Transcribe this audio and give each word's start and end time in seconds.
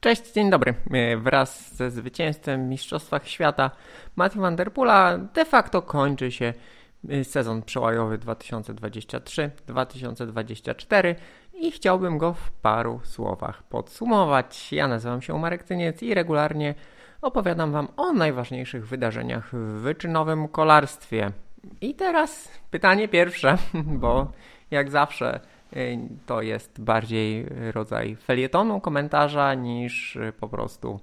Cześć, 0.00 0.32
dzień 0.32 0.50
dobry. 0.50 0.74
E, 0.90 1.16
wraz 1.16 1.74
ze 1.74 1.90
zwycięzcą 1.90 2.56
w 2.56 2.68
Mistrzostwach 2.68 3.28
Świata 3.28 3.70
Matthew 4.16 4.40
Van 4.40 4.56
Der 4.56 4.70
de 5.34 5.44
facto 5.44 5.82
kończy 5.82 6.32
się 6.32 6.54
e, 7.08 7.24
sezon 7.24 7.62
przełajowy 7.62 8.18
2023-2024 8.18 11.14
i 11.54 11.70
chciałbym 11.70 12.18
go 12.18 12.32
w 12.32 12.50
paru 12.50 13.00
słowach 13.04 13.62
podsumować. 13.62 14.72
Ja 14.72 14.88
nazywam 14.88 15.22
się 15.22 15.38
Marek 15.38 15.62
Tyniec 15.62 16.02
i 16.02 16.14
regularnie 16.14 16.74
opowiadam 17.22 17.72
Wam 17.72 17.88
o 17.96 18.12
najważniejszych 18.12 18.88
wydarzeniach 18.88 19.48
w 19.52 19.80
wyczynowym 19.80 20.48
kolarstwie. 20.48 21.32
I 21.80 21.94
teraz 21.94 22.48
pytanie 22.70 23.08
pierwsze, 23.08 23.58
bo 24.02 24.32
jak 24.70 24.90
zawsze 24.90 25.40
to 26.26 26.42
jest 26.42 26.80
bardziej 26.80 27.46
rodzaj 27.72 28.16
felietonu, 28.16 28.80
komentarza 28.80 29.54
niż 29.54 30.16
y, 30.16 30.32
po 30.40 30.48
prostu 30.48 31.00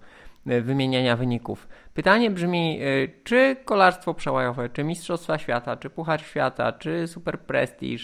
y, 0.47 0.61
wymieniania 0.61 1.15
wyników. 1.15 1.67
Pytanie 1.93 2.31
brzmi, 2.31 2.79
czy 3.23 3.55
kolarstwo 3.65 4.13
przełajowe, 4.13 4.69
czy 4.69 4.83
Mistrzostwa 4.83 5.37
Świata, 5.37 5.77
czy 5.77 5.89
Puchar 5.89 6.21
Świata, 6.21 6.71
czy 6.71 7.07
Super 7.07 7.39
Prestige 7.39 8.03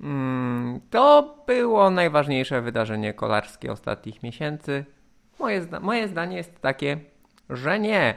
mm, 0.00 0.80
to 0.90 1.34
było 1.46 1.90
najważniejsze 1.90 2.62
wydarzenie 2.62 3.14
kolarskie 3.14 3.72
ostatnich 3.72 4.22
miesięcy? 4.22 4.84
Moje, 5.38 5.62
zda 5.62 5.80
moje 5.80 6.08
zdanie 6.08 6.36
jest 6.36 6.60
takie, 6.60 6.98
że 7.50 7.80
nie. 7.80 8.14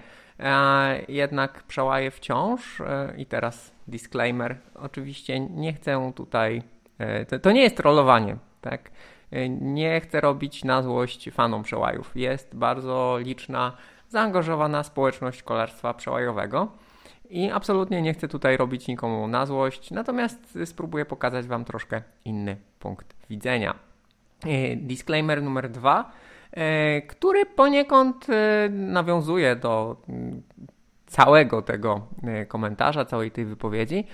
jednak 1.08 1.64
przełaje 1.64 2.12
wciąż 2.12 2.82
i 3.18 3.26
teraz 3.26 3.72
disclaimer. 3.88 4.58
Oczywiście 4.76 5.40
nie 5.40 5.74
chcę 5.74 6.12
tutaj 6.16 6.62
to, 7.28 7.40
to 7.40 7.52
nie 7.52 7.62
jest 7.62 7.78
trollowanie, 7.78 8.38
tak? 8.62 8.92
E, 9.32 9.50
nie 9.50 10.02
chcę 10.02 10.22
robić 10.22 10.64
na 10.64 10.82
złość 10.82 11.30
fanom 11.32 11.64
przełajów. 11.64 12.12
Jest 12.16 12.56
bardzo 12.56 13.18
liczna, 13.20 13.78
zaangażowana 14.10 14.84
społeczność 14.84 15.44
kolarstwa 15.44 15.94
przełajowego. 15.94 16.72
I 17.30 17.52
absolutnie 17.52 18.02
nie 18.02 18.14
chcę 18.14 18.28
tutaj 18.28 18.58
robić 18.58 18.88
nikomu 18.88 19.28
na 19.28 19.46
złość, 19.46 19.92
natomiast 19.92 20.58
spróbuję 20.66 21.06
pokazać 21.06 21.48
Wam 21.48 21.66
troszkę 21.66 22.02
inny 22.26 22.58
punkt 22.80 23.16
widzenia. 23.30 23.76
E, 24.46 24.76
disclaimer 24.76 25.44
numer 25.44 25.70
dwa, 25.70 26.12
który 27.08 27.46
poniekąd 27.46 28.28
nawiązuje 28.70 29.56
do 29.56 29.98
mm, 30.10 30.42
całego 31.06 31.62
tego 31.62 32.08
komentarza, 32.48 33.06
całej 33.06 33.32
tej 33.32 33.46
wypowiedzi. 33.46 34.06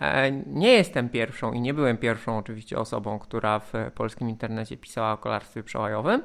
E, 0.00 0.30
nie 0.32 0.72
jestem 0.72 1.08
pierwszą 1.08 1.52
i 1.52 1.60
nie 1.60 1.74
byłem 1.74 1.96
pierwszą 1.96 2.38
oczywiście 2.38 2.78
osobą, 2.78 3.18
która 3.18 3.58
w 3.58 3.72
polskim 3.94 4.28
internecie 4.28 4.76
pisała 4.76 5.12
o 5.12 5.16
kolarstwie 5.16 5.62
przełajowym. 5.62 6.22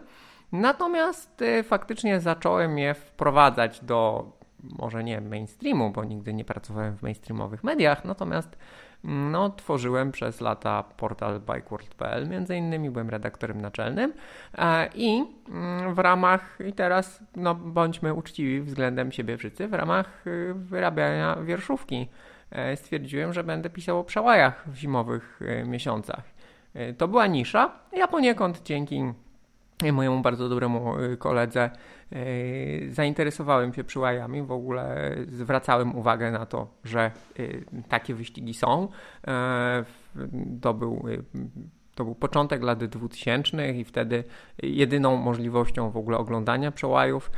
Natomiast 0.52 1.42
e, 1.42 1.64
faktycznie 1.64 2.20
zacząłem 2.20 2.78
je 2.78 2.94
wprowadzać 2.94 3.80
do, 3.84 4.32
może 4.64 5.04
nie 5.04 5.22
mainstreamu, 5.22 5.92
bo 5.92 6.04
nigdy 6.04 6.34
nie 6.34 6.46
pracowałem 6.46 6.98
w 6.98 7.02
mainstreamowych 7.02 7.64
mediach, 7.64 8.06
natomiast 8.06 8.58
no, 9.04 9.50
tworzyłem 9.50 10.12
przez 10.12 10.42
lata 10.42 10.84
portal 10.84 11.40
bikeworld.pl, 11.40 12.30
między 12.30 12.58
innymi 12.58 12.90
byłem 12.90 13.10
redaktorem 13.10 13.62
naczelnym 13.62 14.14
e, 14.58 14.90
i 14.96 15.26
mm, 15.50 15.96
w 15.96 16.00
ramach, 16.00 16.58
i 16.68 16.74
teraz 16.74 17.24
no, 17.36 17.56
bądźmy 17.56 18.14
uczciwi 18.14 18.62
względem 18.62 19.12
siebie 19.12 19.38
wszyscy, 19.38 19.68
w 19.68 19.74
ramach 19.74 20.24
wyrabiania 20.56 21.36
wierszówki 21.36 22.08
stwierdziłem, 22.76 23.34
że 23.34 23.44
będę 23.44 23.70
pisał 23.70 24.00
o 24.00 24.04
przełajach 24.04 24.64
w 24.70 24.76
zimowych 24.76 25.40
e, 25.42 25.64
miesiącach. 25.64 26.24
E, 26.74 26.94
to 26.94 27.08
była 27.08 27.28
nisza. 27.28 27.72
Ja 27.94 28.08
poniekąd 28.08 28.62
dzięki 28.64 29.04
mojemu 29.94 30.22
bardzo 30.22 30.50
dobremu 30.50 30.94
koledze 31.20 31.70
zainteresowałem 32.90 33.74
się 33.74 33.84
przełajami. 33.84 34.42
W 34.42 34.52
ogóle 34.52 35.16
zwracałem 35.28 35.96
uwagę 35.96 36.32
na 36.32 36.46
to, 36.46 36.68
że 36.84 37.12
takie 37.90 38.14
wyścigi 38.14 38.54
są. 38.54 38.88
To 40.62 40.74
był 40.74 41.06
to 41.96 42.06
był 42.06 42.16
początek 42.16 42.64
lat 42.64 42.84
2000 42.84 43.72
i 43.72 43.84
wtedy 43.84 44.24
jedyną 44.64 45.18
możliwością 45.18 45.92
w 45.92 45.98
ogóle 45.98 46.18
oglądania 46.18 46.72
przełajów 46.72 47.32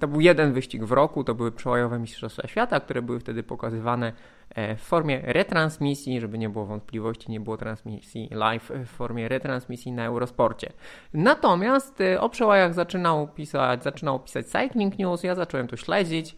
to 0.00 0.08
był 0.08 0.20
jeden 0.20 0.52
wyścig 0.52 0.84
w 0.84 0.92
roku, 0.92 1.24
to 1.24 1.34
były 1.34 1.52
przełajowe 1.52 1.98
Mistrzostwa 1.98 2.48
Świata, 2.48 2.80
które 2.80 3.02
były 3.02 3.20
wtedy 3.20 3.42
pokazywane 3.42 4.12
e, 4.50 4.76
w 4.76 4.80
formie 4.80 5.20
retransmisji, 5.22 6.20
żeby 6.20 6.38
nie 6.38 6.48
było 6.48 6.66
wątpliwości, 6.66 7.30
nie 7.30 7.40
było 7.40 7.56
transmisji 7.56 8.28
live 8.30 8.72
w 8.84 8.86
formie 8.86 9.28
retransmisji 9.28 9.92
na 9.92 10.04
Eurosporcie. 10.04 10.72
Natomiast 11.14 12.00
e, 12.00 12.20
o 12.20 12.28
przełajach 12.28 12.74
zaczynał 12.74 13.28
pisać, 13.28 13.84
zaczynał 13.84 14.20
pisać 14.20 14.46
Cycling 14.46 14.98
News, 14.98 15.22
ja 15.22 15.34
zacząłem 15.34 15.68
to 15.68 15.76
śledzić. 15.76 16.36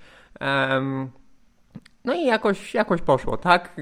No 2.05 2.15
i 2.15 2.25
jakoś, 2.25 2.75
jakoś 2.75 3.03
poszło, 3.03 3.37
tak? 3.37 3.77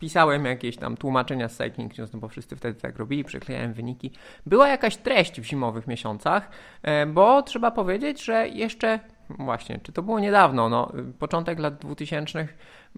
Pisałem 0.00 0.44
jakieś 0.44 0.76
tam 0.76 0.96
tłumaczenia 0.96 1.48
z 1.48 1.56
Cycling 1.56 1.98
News, 1.98 2.12
no 2.12 2.18
bo 2.18 2.28
wszyscy 2.28 2.56
wtedy 2.56 2.80
tak 2.80 2.98
robili, 2.98 3.24
przyklejałem 3.24 3.72
wyniki. 3.72 4.12
Była 4.46 4.68
jakaś 4.68 4.96
treść 4.96 5.40
w 5.40 5.44
zimowych 5.44 5.86
miesiącach, 5.86 6.48
e, 6.82 7.06
bo 7.06 7.42
trzeba 7.42 7.70
powiedzieć, 7.70 8.24
że 8.24 8.48
jeszcze 8.48 9.00
właśnie, 9.30 9.80
czy 9.82 9.92
to 9.92 10.02
było 10.02 10.20
niedawno, 10.20 10.68
no, 10.68 10.92
początek 11.18 11.58
lat 11.58 11.76
2000 11.76 12.48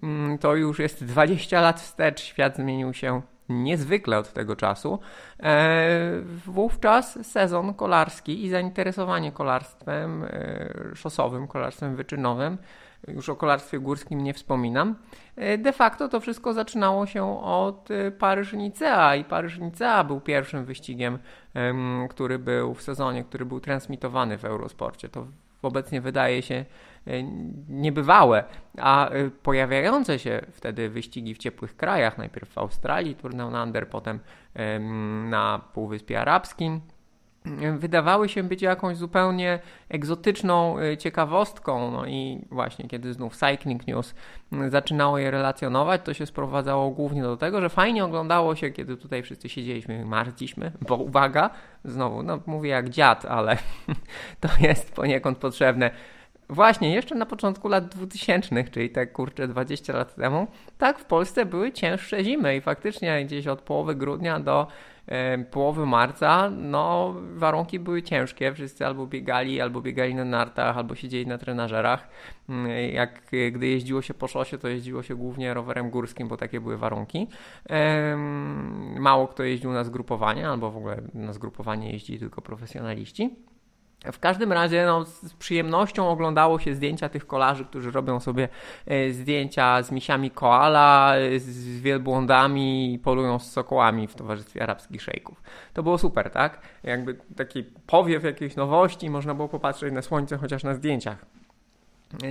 mm, 0.03 0.37
to 0.37 0.55
już 0.55 0.79
jest 0.79 1.05
20 1.05 1.61
lat 1.61 1.81
wstecz, 1.81 2.21
świat 2.21 2.55
zmienił 2.55 2.93
się 2.93 3.21
niezwykle 3.49 4.17
od 4.17 4.33
tego 4.33 4.55
czasu. 4.55 4.99
E, 5.43 6.21
wówczas 6.45 7.27
sezon 7.31 7.73
kolarski 7.73 8.45
i 8.45 8.49
zainteresowanie 8.49 9.31
kolarstwem 9.31 10.23
e, 10.23 10.95
szosowym, 10.95 11.47
kolarstwem 11.47 11.95
wyczynowym 11.95 12.57
już 13.07 13.29
o 13.29 13.35
kolarstwie 13.35 13.79
górskim 13.79 14.23
nie 14.23 14.33
wspominam. 14.33 14.95
E, 15.35 15.57
de 15.57 15.73
facto 15.73 16.07
to 16.09 16.19
wszystko 16.19 16.53
zaczynało 16.53 17.05
się 17.05 17.43
od 17.43 17.91
e, 17.91 18.11
Paryż-Nicea 18.11 19.15
i 19.15 19.23
Paryż-Nicea 19.23 20.03
był 20.03 20.21
pierwszym 20.21 20.65
wyścigiem, 20.65 21.19
który 22.09 22.39
był 22.39 22.73
w 22.73 22.81
sezonie, 22.81 23.23
który 23.23 23.45
był 23.45 23.59
transmitowany 23.59 24.37
w 24.37 24.45
Eurosporcie. 24.45 25.09
To 25.09 25.27
obecnie 25.61 26.01
wydaje 26.01 26.41
się 26.41 26.55
e, 26.55 27.23
niebywałe, 27.69 28.43
a 28.77 29.09
pojawiające 29.43 30.19
się 30.19 30.41
wtedy 30.51 30.89
wyścigi 30.89 31.35
w 31.35 31.37
ciepłych 31.37 31.77
krajach, 31.77 32.17
najpierw 32.17 32.49
w 32.49 32.57
Australii, 32.57 33.15
Tour 33.15 33.35
Down 33.35 33.55
Under, 33.55 33.89
potem 33.89 34.19
na 35.29 35.61
Półwyspie 35.73 36.21
Arabskim, 36.21 36.81
wydawały 37.77 38.29
się 38.29 38.43
być 38.43 38.61
jakąś 38.61 38.97
zupełnie 38.97 39.59
egzotyczną 39.89 40.79
y, 40.79 40.97
ciekawostką. 40.97 41.91
No 41.91 42.05
i 42.05 42.45
właśnie 42.51 42.87
kiedy 42.87 43.13
znów 43.13 43.35
Cycling 43.35 43.87
News 43.87 44.15
zaczynało 44.69 45.17
je 45.17 45.31
relacjonować, 45.31 46.01
to 46.03 46.13
się 46.13 46.25
sprowadzało 46.25 46.91
głównie 46.91 47.21
do 47.21 47.37
tego, 47.37 47.61
że 47.61 47.69
fajnie 47.69 48.05
oglądało 48.05 48.55
się, 48.55 48.71
kiedy 48.71 48.97
tutaj 48.97 49.23
wszyscy 49.23 49.49
siedzieliśmy 49.49 50.01
i 50.01 50.05
martwiliśmy, 50.05 50.71
bo 50.87 50.95
uwaga, 50.95 51.49
znowu, 51.83 52.23
no 52.23 52.39
mówię 52.45 52.69
jak 52.69 52.89
dziad, 52.89 53.25
ale 53.25 53.57
to 54.41 54.49
jest 54.59 54.93
poniekąd 54.93 55.37
potrzebne. 55.37 55.91
Właśnie, 56.49 56.93
jeszcze 56.93 57.15
na 57.15 57.25
początku 57.25 57.67
lat 57.67 57.87
2000, 57.87 58.63
czyli 58.63 58.89
tak 58.89 59.11
kurczę 59.11 59.47
20 59.47 59.93
lat 59.93 60.15
temu, 60.15 60.47
tak 60.77 60.99
w 60.99 61.05
Polsce 61.05 61.45
były 61.45 61.71
cięższe 61.71 62.23
zimy 62.23 62.57
i 62.57 62.61
faktycznie 62.61 63.25
gdzieś 63.25 63.47
od 63.47 63.61
połowy 63.61 63.95
grudnia 63.95 64.39
do 64.39 64.67
połowy 65.51 65.85
marca, 65.85 66.49
no 66.49 67.15
warunki 67.35 67.79
były 67.79 68.03
ciężkie, 68.03 68.53
wszyscy 68.53 68.85
albo 68.85 69.07
biegali, 69.07 69.61
albo 69.61 69.81
biegali 69.81 70.15
na 70.15 70.25
nartach, 70.25 70.77
albo 70.77 70.95
siedzieli 70.95 71.27
na 71.27 71.37
trenażerach. 71.37 72.07
Mm, 72.49 72.71
jak 72.93 73.21
gdy 73.51 73.67
jeździło 73.67 74.01
się 74.01 74.13
po 74.13 74.27
szosie, 74.27 74.57
to 74.57 74.67
jeździło 74.67 75.03
się 75.03 75.15
głównie 75.15 75.53
rowerem 75.53 75.89
górskim, 75.89 76.27
bo 76.27 76.37
takie 76.37 76.61
były 76.61 76.77
warunki. 76.77 77.27
Mało 78.99 79.27
kto 79.27 79.43
jeździł 79.43 79.71
na 79.71 79.83
zgrupowania, 79.83 80.51
albo 80.51 80.71
w 80.71 80.77
ogóle 80.77 81.01
na 81.13 81.33
zgrupowanie 81.33 81.91
jeździli 81.91 82.19
tylko 82.19 82.41
profesjonaliści. 82.41 83.35
W 84.11 84.19
każdym 84.19 84.53
razie 84.53 84.85
no, 84.85 85.05
z 85.05 85.33
przyjemnością 85.33 86.09
oglądało 86.09 86.59
się 86.59 86.75
zdjęcia 86.75 87.09
tych 87.09 87.27
kolarzy, 87.27 87.65
którzy 87.65 87.91
robią 87.91 88.19
sobie 88.19 88.49
e, 88.85 89.11
zdjęcia 89.11 89.83
z 89.83 89.91
misiami 89.91 90.31
koala, 90.31 91.13
z 91.37 91.81
wielbłądami 91.81 92.93
i 92.93 92.99
polują 92.99 93.39
z 93.39 93.51
sokołami 93.51 94.07
w 94.07 94.15
towarzystwie 94.15 94.63
arabskich 94.63 95.01
szejków. 95.01 95.43
To 95.73 95.83
było 95.83 95.97
super, 95.97 96.29
tak? 96.29 96.61
Jakby 96.83 97.17
taki 97.35 97.63
powiew 97.87 98.23
jakiejś 98.23 98.55
nowości, 98.55 99.09
można 99.09 99.33
było 99.33 99.47
popatrzeć 99.47 99.93
na 99.93 100.01
słońce 100.01 100.37
chociaż 100.37 100.63
na 100.63 100.73
zdjęciach. 100.73 101.25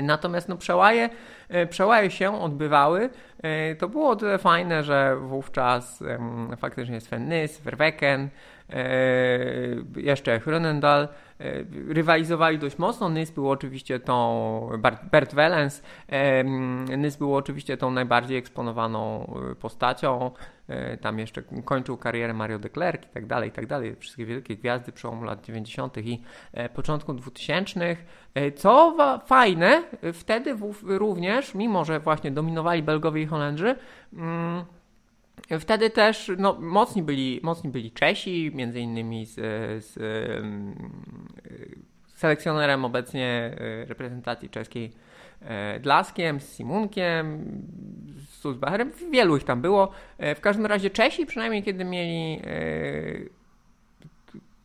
Natomiast 0.02 0.48
no, 0.48 0.56
przełaje, 0.56 1.10
e, 1.48 1.66
przełaje 1.66 2.10
się 2.10 2.40
odbywały. 2.40 3.10
E, 3.42 3.74
to 3.74 3.88
było 3.88 4.10
o 4.10 4.16
tyle 4.16 4.38
fajne, 4.38 4.82
że 4.82 5.16
wówczas 5.16 6.02
faktycznie 6.56 7.00
Sven 7.00 7.28
Nys, 7.28 7.62
e, 7.66 8.88
jeszcze 9.96 10.40
Hrunendal 10.40 11.08
rywalizowali 11.88 12.58
dość 12.58 12.78
mocno. 12.78 13.08
Nys 13.08 13.30
był 13.30 13.50
oczywiście 13.50 14.00
tą, 14.00 14.70
Bert 15.12 15.34
Wellens, 15.34 15.82
Nys 16.98 17.16
był 17.16 17.36
oczywiście 17.36 17.76
tą 17.76 17.90
najbardziej 17.90 18.36
eksponowaną 18.36 19.34
postacią. 19.60 20.30
Tam 21.00 21.18
jeszcze 21.18 21.42
kończył 21.64 21.96
karierę 21.96 22.34
Mario 22.34 22.58
de 22.58 22.68
Klerk 22.68 23.04
i 23.04 23.08
tak 23.08 23.26
dalej, 23.26 23.48
i 23.48 23.52
tak 23.52 23.66
dalej. 23.66 23.96
Wszystkie 23.96 24.26
wielkie 24.26 24.56
gwiazdy 24.56 24.92
przełomu 24.92 25.24
lat 25.24 25.46
90. 25.46 25.98
i 25.98 26.22
początku 26.74 27.14
2000. 27.14 27.96
Co 28.56 28.96
fajne, 29.26 29.82
wtedy 30.12 30.56
również, 30.82 31.54
mimo 31.54 31.84
że 31.84 32.00
właśnie 32.00 32.30
dominowali 32.30 32.82
Belgowie 32.82 33.22
i 33.22 33.26
Holendrzy, 33.26 33.76
mm, 34.12 34.64
Wtedy 35.60 35.90
też 35.90 36.32
no, 36.38 36.56
mocni, 36.60 37.02
byli, 37.02 37.40
mocni 37.42 37.70
byli 37.70 37.90
Czesi, 37.90 38.50
między 38.54 38.80
innymi 38.80 39.26
z, 39.26 39.34
z 39.84 39.98
selekcjonerem 42.14 42.84
obecnie 42.84 43.26
e, 43.26 43.84
reprezentacji 43.84 44.50
czeskiej 44.50 44.92
e, 45.42 45.80
Dlaskiem, 45.80 46.40
z 46.40 46.56
Simunkiem, 46.56 47.44
z 48.18 48.28
Sulzbacherem. 48.28 48.92
Wielu 49.10 49.36
ich 49.36 49.44
tam 49.44 49.60
było. 49.60 49.90
E, 50.18 50.34
w 50.34 50.40
każdym 50.40 50.66
razie 50.66 50.90
Czesi, 50.90 51.26
przynajmniej 51.26 51.62
kiedy 51.62 51.84
mieli 51.84 52.40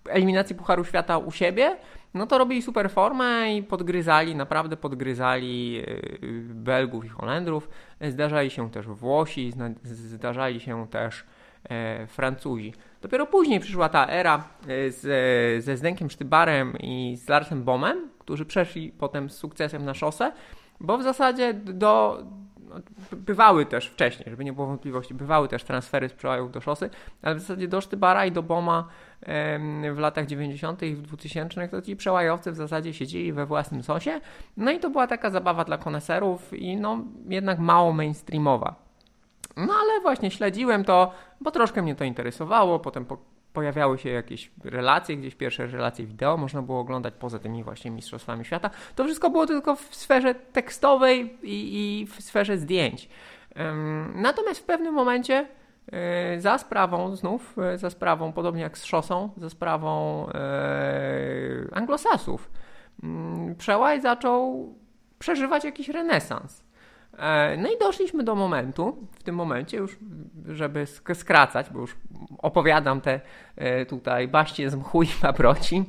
eliminację 0.10 0.56
Pucharu 0.56 0.86
Świata 0.86 1.18
u 1.18 1.32
siebie, 1.32 1.78
no 2.14 2.28
to 2.28 2.38
robili 2.38 2.62
super 2.62 2.92
formę 2.92 3.56
i 3.56 3.64
podgryzali, 3.64 4.36
naprawdę 4.36 4.78
podgryzali 4.78 5.82
y, 6.24 6.42
Belgów 6.54 7.06
i 7.06 7.10
Holendrów. 7.10 7.70
Zdarzali 8.02 8.50
się 8.50 8.72
też 8.72 8.88
Włosi, 8.88 9.54
zdarzali 9.84 10.60
się 10.60 10.88
też 10.88 11.24
e, 11.70 12.08
Francuzi. 12.08 12.74
Dopiero 13.02 13.26
później 13.26 13.60
przyszła 13.60 13.90
ta 13.90 14.08
era 14.08 14.44
e, 14.68 14.92
z, 14.92 15.64
ze 15.64 15.78
Zdenkiem 15.78 16.10
Sztybarem 16.10 16.78
i 16.80 17.18
z 17.18 17.30
Larsem 17.30 17.64
Bomem, 17.64 18.10
którzy 18.20 18.46
przeszli 18.46 18.92
potem 18.92 19.30
z 19.30 19.38
sukcesem 19.38 19.86
na 19.86 19.94
szosę, 19.94 20.32
bo 20.80 20.98
w 20.98 21.04
zasadzie 21.04 21.54
do, 21.54 22.24
no, 22.70 22.76
bywały 23.12 23.66
też 23.66 23.88
wcześniej, 23.88 24.30
żeby 24.30 24.46
nie 24.46 24.54
było 24.54 24.68
wątpliwości, 24.68 25.14
bywały 25.14 25.48
też 25.48 25.64
transfery 25.64 26.10
z 26.10 26.14
przełajów 26.14 26.52
do 26.52 26.62
szosy, 26.62 26.90
ale 27.22 27.36
w 27.36 27.40
zasadzie 27.40 27.68
do 27.68 27.82
Sztybara 27.82 28.26
i 28.26 28.32
do 28.32 28.44
Boma 28.44 28.88
w 29.94 29.98
latach 29.98 30.26
90. 30.26 30.84
i 30.84 30.96
w 30.96 31.02
2000 31.02 31.68
to 31.68 31.82
ci 31.82 31.96
przełajowcy 31.96 32.52
w 32.52 32.56
zasadzie 32.56 32.94
siedzieli 32.94 33.34
we 33.34 33.46
własnym 33.46 33.84
sosie. 33.84 34.22
No 34.58 34.72
i 34.72 34.80
to 34.80 34.90
była 34.90 35.08
taka 35.08 35.30
zabawa 35.30 35.64
dla 35.64 35.78
koneserów 35.78 36.54
i 36.54 36.78
no 36.78 36.98
jednak 37.30 37.60
mało 37.60 37.94
mainstreamowa. 37.94 38.76
No 39.58 39.74
ale 39.74 40.02
właśnie 40.02 40.32
śledziłem 40.32 40.84
to, 40.84 41.12
bo 41.42 41.52
troszkę 41.52 41.82
mnie 41.82 41.96
to 41.96 42.04
interesowało, 42.04 42.80
potem 42.80 43.06
po, 43.06 43.18
pojawiały 43.54 43.98
się 43.98 44.10
jakieś 44.10 44.52
relacje, 44.64 45.18
gdzieś 45.18 45.36
pierwsze 45.36 45.68
relacje 45.68 46.06
wideo 46.06 46.38
można 46.38 46.62
było 46.62 46.80
oglądać 46.80 47.14
poza 47.20 47.40
tymi 47.40 47.64
właśnie 47.64 47.92
mistrzostwami 47.92 48.46
świata. 48.46 48.70
To 48.96 49.04
wszystko 49.04 49.30
było 49.30 49.48
tylko 49.48 49.76
w 49.76 49.96
sferze 49.96 50.36
tekstowej 50.36 51.38
i, 51.44 52.02
i 52.02 52.06
w 52.06 52.24
sferze 52.24 52.58
zdjęć. 52.58 53.10
Natomiast 54.16 54.60
w 54.60 54.64
pewnym 54.64 54.94
momencie 54.94 55.48
E, 55.92 56.42
za 56.42 56.58
sprawą, 56.58 57.16
znów, 57.16 57.56
e, 57.58 57.78
za 57.78 57.90
sprawą, 57.90 58.34
podobnie 58.34 58.62
jak 58.62 58.78
z 58.78 58.86
szosą, 58.86 59.30
za 59.38 59.50
sprawą 59.50 60.26
e, 60.30 61.68
anglosasów, 61.72 62.52
mm, 63.04 63.56
przełaj 63.56 64.02
zaczął 64.02 64.74
przeżywać 65.20 65.64
jakiś 65.64 65.90
renesans. 65.90 66.64
E, 67.18 67.58
no 67.58 67.70
i 67.72 67.78
doszliśmy 67.80 68.24
do 68.24 68.36
momentu, 68.36 69.08
w 69.12 69.24
tym 69.24 69.36
momencie 69.36 69.78
już, 69.78 69.98
żeby 70.48 70.86
skracać, 71.14 71.70
bo 71.70 71.80
już 71.80 71.98
opowiadam 72.38 73.02
te 73.02 73.22
tutaj 73.88 74.28
baście 74.28 74.70
z 74.70 74.76
mchu 74.76 75.04
i 75.04 75.08
paproci 75.22 75.84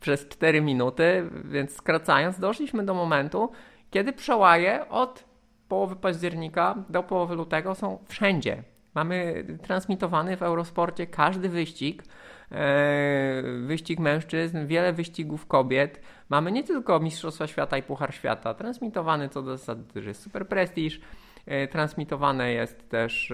przez 0.00 0.28
4 0.28 0.60
minuty, 0.60 1.30
więc 1.44 1.74
skracając, 1.74 2.38
doszliśmy 2.38 2.84
do 2.84 2.94
momentu, 2.94 3.50
kiedy 3.90 4.12
przełaje 4.12 4.88
od 4.88 5.24
połowy 5.68 5.96
października 5.96 6.74
do 6.88 7.02
połowy 7.02 7.34
lutego 7.34 7.74
są 7.74 7.98
wszędzie 8.08 8.62
Mamy 8.94 9.44
transmitowany 9.62 10.36
w 10.36 10.42
Eurosporcie 10.42 11.06
każdy 11.06 11.48
wyścig, 11.48 12.04
e, 12.50 13.42
wyścig 13.66 13.98
mężczyzn, 13.98 14.66
wiele 14.66 14.92
wyścigów 14.92 15.46
kobiet. 15.46 16.00
Mamy 16.32 16.52
nie 16.52 16.64
tylko 16.64 17.00
Mistrzostwa 17.00 17.46
Świata 17.46 17.78
i 17.78 17.82
Puchar 17.82 18.14
Świata, 18.14 18.54
transmitowany 18.54 19.28
co 19.28 19.42
do 19.42 19.56
zasady, 19.56 20.02
że 20.02 20.08
jest 20.08 20.22
super 20.22 20.48
prestiż, 20.48 21.00
e, 21.46 21.68
transmitowane 21.68 22.52
jest 22.52 22.88
też 22.88 23.32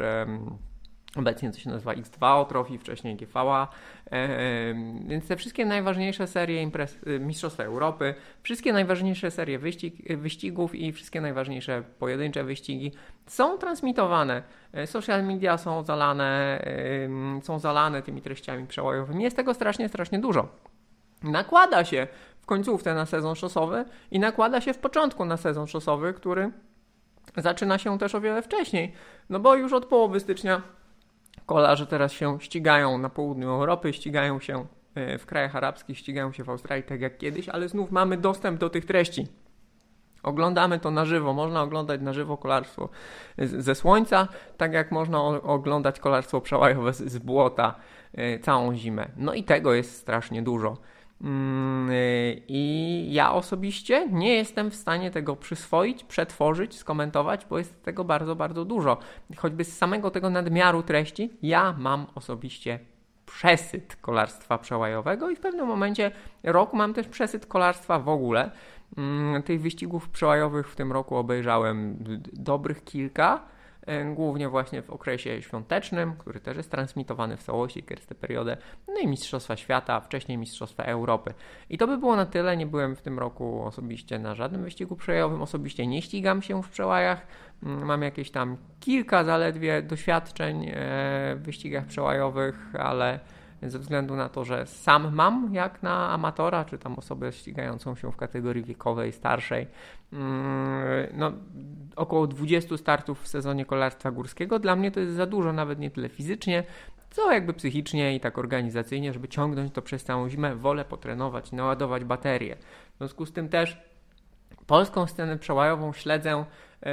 Obecnie 1.17 1.51
to 1.51 1.59
się 1.59 1.71
nazywa 1.71 1.95
X2 1.95 2.47
Trophy, 2.47 2.79
wcześniej 2.79 3.17
GVA. 3.17 3.69
Więc 5.07 5.29
te 5.29 5.37
wszystkie 5.37 5.67
najważniejsze 5.67 6.27
serie 6.27 6.63
imprez, 6.63 6.99
y, 7.07 7.21
Mistrzostwa 7.21 7.65
Europy, 7.65 8.15
wszystkie 8.43 8.73
najważniejsze 8.73 9.31
serie 9.31 9.59
wyścig, 9.59 10.19
wyścigów 10.19 10.75
i 10.75 10.93
wszystkie 10.93 11.21
najważniejsze 11.21 11.83
pojedyncze 11.99 12.45
wyścigi 12.45 12.93
są 13.27 13.59
transmitowane. 13.59 14.43
E, 14.73 14.87
social 14.87 15.25
media 15.25 15.59
są 15.59 15.83
zalane, 15.83 16.63
są 17.43 17.59
zalane 17.59 18.03
tymi 18.03 18.23
treściami 18.23 18.67
przełajowymi. 18.67 19.25
Jest 19.25 19.37
tego 19.37 19.55
strasznie, 19.55 19.89
strasznie 19.89 20.19
dużo. 20.19 20.49
Nakłada 21.23 21.85
się 21.85 22.07
końcówce 22.49 22.95
na 22.95 23.07
sezon 23.07 23.35
szosowy 23.35 23.85
i 24.11 24.19
nakłada 24.19 24.61
się 24.61 24.73
w 24.75 24.79
początku 24.79 25.25
na 25.25 25.37
sezon 25.37 25.67
szosowy, 25.67 26.15
który 26.15 26.51
zaczyna 27.37 27.79
się 27.79 27.99
też 27.99 28.15
o 28.15 28.21
wiele 28.21 28.43
wcześniej. 28.43 28.93
No 29.31 29.41
bo 29.41 29.55
już 29.55 29.73
od 29.73 29.87
połowy 29.87 30.21
stycznia 30.21 30.63
Kolarze 31.47 31.87
teraz 31.87 32.13
się 32.13 32.41
ścigają 32.41 32.99
na 32.99 33.09
południu 33.09 33.51
Europy, 33.51 33.93
ścigają 33.93 34.41
się 34.41 34.67
e, 34.95 35.19
w 35.19 35.27
krajach 35.27 35.57
arabskich, 35.57 35.99
ścigają 35.99 36.33
się 36.33 36.45
w 36.45 36.51
Australii, 36.51 36.85
tak 36.85 37.01
jak 37.01 37.19
kiedyś, 37.19 37.49
ale 37.49 37.69
znów 37.69 37.91
mamy 37.91 38.17
dostęp 38.17 38.61
do 38.61 38.71
tych 38.71 38.85
treści. 38.85 39.27
Oglądamy 40.23 40.79
to 40.79 40.91
na 40.91 41.05
żywo, 41.05 41.33
można 41.33 41.63
oglądać 41.63 42.01
na 42.01 42.13
żywo 42.13 42.37
kolarstwo 42.37 42.89
ze 43.39 43.75
słońca, 43.75 44.29
tak 44.57 44.73
jak 44.73 44.93
można 44.93 45.23
oglądać 45.27 46.01
kolarstwo 46.01 46.41
przełajowe 46.41 46.93
z 46.93 47.19
błota 47.19 47.75
e, 48.15 48.39
całą 48.39 48.75
zimę. 48.75 49.09
No 49.17 49.35
i 49.35 49.45
tego 49.45 49.75
jest 49.75 49.97
strasznie 49.97 50.43
dużo. 50.43 50.77
Mm, 51.21 51.91
y, 51.91 52.43
I 52.49 53.07
ja 53.13 53.33
osobiście 53.33 54.09
nie 54.11 54.35
jestem 54.35 54.71
w 54.71 54.75
stanie 54.75 55.11
tego 55.11 55.37
przyswoić, 55.37 56.05
przetworzyć, 56.05 56.77
skomentować, 56.77 57.47
bo 57.51 57.59
jest 57.59 57.83
tego 57.83 58.05
bardzo, 58.05 58.37
bardzo 58.37 58.65
dużo. 58.65 58.99
Choćby 59.37 59.65
z 59.65 59.77
samego 59.77 60.11
tego 60.11 60.31
nadmiaru 60.31 60.83
treści, 60.83 61.31
ja 61.43 61.75
mam 61.79 62.07
osobiście 62.15 62.79
przesyt 63.27 63.97
kolarstwa 63.97 64.59
przełajowego 64.59 65.31
i 65.31 65.37
w 65.37 65.41
pewnym 65.41 65.67
momencie 65.67 66.11
roku 66.43 66.77
mam 66.77 66.95
też 66.95 67.09
przesyt 67.09 67.47
kolarstwa 67.47 67.99
w 67.99 68.09
ogóle. 68.09 68.51
Mm, 68.97 69.43
tych 69.43 69.61
wyścigów 69.61 70.09
przełajowych 70.09 70.69
w 70.69 70.77
tym 70.77 70.93
roku 70.93 71.17
obejrzałem 71.17 71.97
dobrych 72.33 72.85
kilka 72.85 73.41
głównie 74.15 74.49
właśnie 74.49 74.83
w 74.83 74.91
okresie 74.91 75.43
świątecznym, 75.43 76.17
który 76.19 76.41
też 76.41 76.57
jest 76.57 76.71
transmitowany 76.71 77.37
w 77.37 77.43
całości, 77.43 77.83
tę 77.83 78.15
periodę, 78.15 78.57
no 78.89 79.01
i 79.01 79.07
Mistrzostwa 79.07 79.57
Świata, 79.57 80.01
wcześniej 80.01 80.39
Mistrzostwa 80.39 80.83
Europy. 80.83 81.35
I 81.71 81.79
to 81.79 81.87
by 81.87 81.99
było 81.99 82.17
na 82.17 82.27
tyle, 82.27 82.57
nie 82.57 82.67
byłem 82.67 82.97
w 82.97 83.03
tym 83.03 83.19
roku 83.19 83.63
osobiście 83.63 84.19
na 84.19 84.35
żadnym 84.35 84.63
wyścigu 84.63 84.97
przełajowym, 84.97 85.43
osobiście 85.43 85.87
nie 85.87 86.03
ścigam 86.03 86.43
się 86.43 86.63
w 86.63 86.69
przełajach, 86.69 87.27
mm, 87.63 87.85
mam 87.85 88.03
jakieś 88.03 88.31
tam 88.31 88.57
kilka 88.81 89.25
zaledwie 89.25 89.83
doświadczeń 89.83 90.67
e, 90.67 90.73
w 91.37 91.43
wyścigach 91.43 91.87
przełajowych, 91.87 92.75
ale 92.79 93.21
ze 93.63 93.79
względu 93.79 94.17
na 94.17 94.29
to, 94.29 94.45
że 94.45 94.67
sam 94.67 95.15
mam 95.15 95.55
jak 95.55 95.83
na 95.83 96.11
amatora, 96.11 96.65
czy 96.65 96.79
tam 96.79 96.95
osobę 96.95 97.33
ścigającą 97.33 97.95
się 97.95 98.13
w 98.13 98.17
kategorii 98.17 98.65
wiekowej 98.65 99.13
starszej, 99.13 99.67
mm, 100.13 101.07
no, 101.13 101.33
około 101.97 102.27
20 102.27 102.77
startów 102.77 103.23
w 103.23 103.29
sezonie 103.29 103.65
kolarstwa 103.65 104.11
górskiego. 104.11 104.59
Dla 104.59 104.77
mnie 104.77 104.91
to 104.91 105.01
jest 105.01 105.13
za 105.13 105.27
dużo, 105.27 105.53
nawet 105.53 105.79
nie 105.79 105.91
tyle 105.91 106.09
fizycznie, 106.09 106.65
co 107.11 107.33
jakby 107.33 107.53
psychicznie 107.53 108.15
i 108.15 108.21
tak 108.21 108.39
organizacyjnie, 108.39 109.13
żeby 109.13 109.29
ciągnąć 109.29 109.73
to 109.73 109.83
przez 109.83 110.05
całą 110.05 110.29
zimę. 110.29 110.57
Wolę 110.57 110.85
potrenować, 110.85 111.53
naładować 111.53 112.05
baterię. 112.05 112.57
W 112.95 112.99
związku 112.99 113.27
z 113.27 113.33
tym 113.33 113.49
też 113.49 113.79
polską 114.67 115.07
scenę 115.07 115.39
przełajową 115.39 115.93
śledzę 115.93 116.45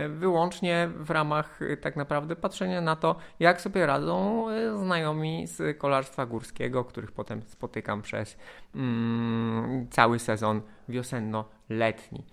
wyłącznie 0.10 0.89
w 0.96 1.10
ramach 1.10 1.62
e, 1.62 1.77
tak 1.77 1.96
naprawdę 1.96 2.36
patrzenia 2.36 2.82
na 2.82 2.96
to, 2.96 3.15
jak 3.39 3.62
sobie 3.62 3.86
radzą 3.86 4.50
e, 4.50 4.77
znajomi 4.77 5.48
z 5.48 5.77
kolarstwa 5.77 6.25
górskiego, 6.25 6.84
których 6.84 7.12
potem 7.12 7.42
spotykam 7.42 8.01
przez 8.01 8.38
mm, 8.75 9.88
cały 9.89 10.20
sezon 10.20 10.62
wiosenno-letni. 10.89 12.24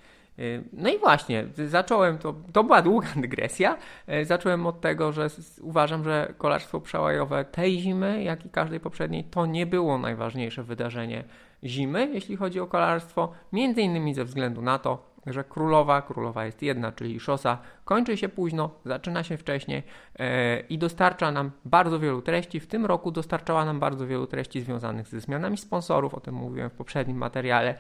No 0.73 0.90
i 0.90 0.99
właśnie, 0.99 1.44
zacząłem 1.66 2.18
to, 2.18 2.35
to 2.52 2.64
była 2.64 2.82
długa 2.82 3.09
dygresja. 3.23 3.76
Zacząłem 4.23 4.66
od 4.66 4.80
tego, 4.80 5.12
że 5.12 5.26
uważam, 5.61 6.04
że 6.04 6.35
kolarstwo 6.38 6.80
przełajowe 6.80 7.44
tej 7.44 7.80
zimy, 7.80 8.23
jak 8.23 8.47
i 8.47 8.50
każdej 8.50 8.80
poprzedniej, 8.80 9.25
to 9.25 9.47
nie 9.47 9.66
było 9.66 9.99
najważniejsze 9.99 10.62
wydarzenie 10.62 11.25
zimy, 11.64 12.11
jeśli 12.12 12.37
chodzi 12.37 12.61
o 12.61 12.66
kolarstwo, 12.66 13.32
między 13.52 13.82
innymi 13.82 14.14
ze 14.14 14.25
względu 14.25 14.62
na 14.62 14.78
to, 14.78 15.12
że 15.26 15.45
królowa, 15.45 16.02
królowa 16.02 16.45
jest 16.45 16.62
jedna, 16.62 16.93
czyli 16.93 17.21
szosa, 17.21 17.59
kończy 17.85 18.17
się 18.17 18.29
późno, 18.29 18.71
zaczyna 18.85 19.23
się 19.23 19.37
wcześniej 19.37 19.83
e, 20.19 20.61
i 20.61 20.79
dostarcza 20.79 21.33
nam 21.33 21.50
bardzo 21.64 21.99
wielu 21.99 22.23
treści. 22.23 22.61
W 22.61 22.67
tym 22.67 22.87
roku 22.87 23.11
dostarczała 23.11 23.64
nam 23.64 23.81
bardzo 23.81 24.07
wielu 24.07 24.26
treści 24.26 24.61
związanych 24.61 25.09
ze 25.09 25.21
zmianami 25.21 25.59
sponsorów, 25.59 26.14
o 26.14 26.21
tym 26.21 26.35
mówiłem 26.35 26.71
w 26.71 26.73
poprzednim 26.73 27.17
materiale 27.17 27.75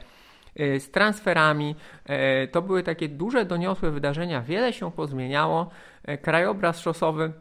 e, 0.56 0.80
z 0.80 0.90
transferami. 0.90 1.74
E, 2.06 2.46
to 2.48 2.62
były 2.62 2.82
takie 2.82 3.08
duże, 3.08 3.44
doniosłe 3.44 3.90
wydarzenia, 3.90 4.42
wiele 4.42 4.72
się 4.72 4.92
pozmieniało. 4.92 5.70
Krajobraz 6.22 6.80
szosowy 6.80 7.32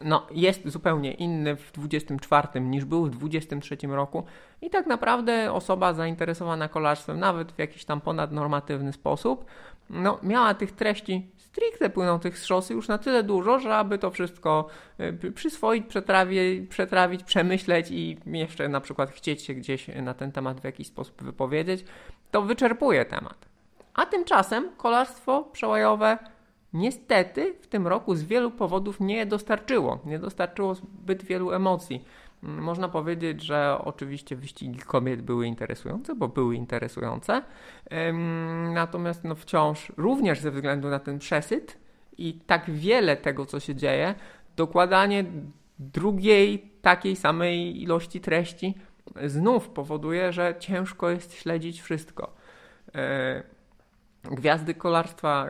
no, 0.00 0.26
jest 0.30 0.68
zupełnie 0.68 1.12
inny 1.12 1.56
w 1.56 1.72
24 1.72 2.60
niż 2.60 2.84
był 2.84 3.06
w 3.06 3.10
23 3.10 3.76
roku 3.82 4.24
i 4.62 4.70
tak 4.70 4.86
naprawdę 4.86 5.52
osoba 5.52 5.92
zainteresowana 5.92 6.68
kolarstwem 6.68 7.18
nawet 7.18 7.52
w 7.52 7.58
jakiś 7.58 7.84
tam 7.84 8.00
ponadnormatywny 8.00 8.92
sposób 8.92 9.44
no, 9.90 10.18
miała 10.22 10.54
tych 10.54 10.72
treści 10.72 11.26
stricte 11.36 11.90
płynących 11.90 12.38
z 12.38 12.44
szosy 12.44 12.74
już 12.74 12.88
na 12.88 12.98
tyle 12.98 13.22
dużo, 13.22 13.58
że 13.58 13.76
aby 13.76 13.98
to 13.98 14.10
wszystko 14.10 14.66
y, 15.24 15.32
przyswoić, 15.32 15.86
przetrawić, 15.86 16.68
przetrawić, 16.68 17.24
przemyśleć 17.24 17.90
i 17.90 18.18
jeszcze 18.26 18.68
na 18.68 18.80
przykład 18.80 19.10
chcieć 19.10 19.42
się 19.42 19.54
gdzieś 19.54 19.88
na 19.88 20.14
ten 20.14 20.32
temat 20.32 20.60
w 20.60 20.64
jakiś 20.64 20.86
sposób 20.86 21.22
wypowiedzieć, 21.22 21.84
to 22.30 22.42
wyczerpuje 22.42 23.04
temat. 23.04 23.48
A 23.94 24.06
tymczasem 24.06 24.68
kolarstwo 24.76 25.42
przełajowe 25.52 26.18
niestety 26.72 27.54
w 27.60 27.66
tym 27.66 27.86
roku 27.86 28.14
z 28.14 28.22
wielu 28.22 28.50
powodów 28.50 29.00
nie 29.00 29.26
dostarczyło. 29.26 29.98
Nie 30.04 30.18
dostarczyło 30.18 30.74
zbyt 30.74 31.24
wielu 31.24 31.52
emocji. 31.52 32.04
Mm, 32.42 32.64
można 32.64 32.88
powiedzieć, 32.88 33.42
że 33.42 33.78
oczywiście 33.84 34.36
wyścigi 34.36 34.78
kobiet 34.78 35.22
były 35.22 35.46
interesujące, 35.46 36.14
bo 36.14 36.28
były 36.28 36.56
interesujące. 36.56 37.42
Natomiast 38.74 39.24
no 39.24 39.34
wciąż, 39.34 39.92
również 39.96 40.40
ze 40.40 40.50
względu 40.50 40.88
na 40.88 40.98
ten 40.98 41.18
przesyt 41.18 41.78
i 42.18 42.34
tak 42.34 42.70
wiele 42.70 43.16
tego, 43.16 43.46
co 43.46 43.60
się 43.60 43.74
dzieje, 43.74 44.14
dokładanie 44.56 45.24
drugiej 45.78 46.58
takiej 46.82 47.16
samej 47.16 47.82
ilości 47.82 48.20
treści 48.20 48.74
znów 49.26 49.68
powoduje, 49.68 50.32
że 50.32 50.54
ciężko 50.58 51.10
jest 51.10 51.34
śledzić 51.34 51.82
wszystko. 51.82 52.32
E, 54.24 54.34
gwiazdy 54.34 54.74
kolarstwa 54.74 55.46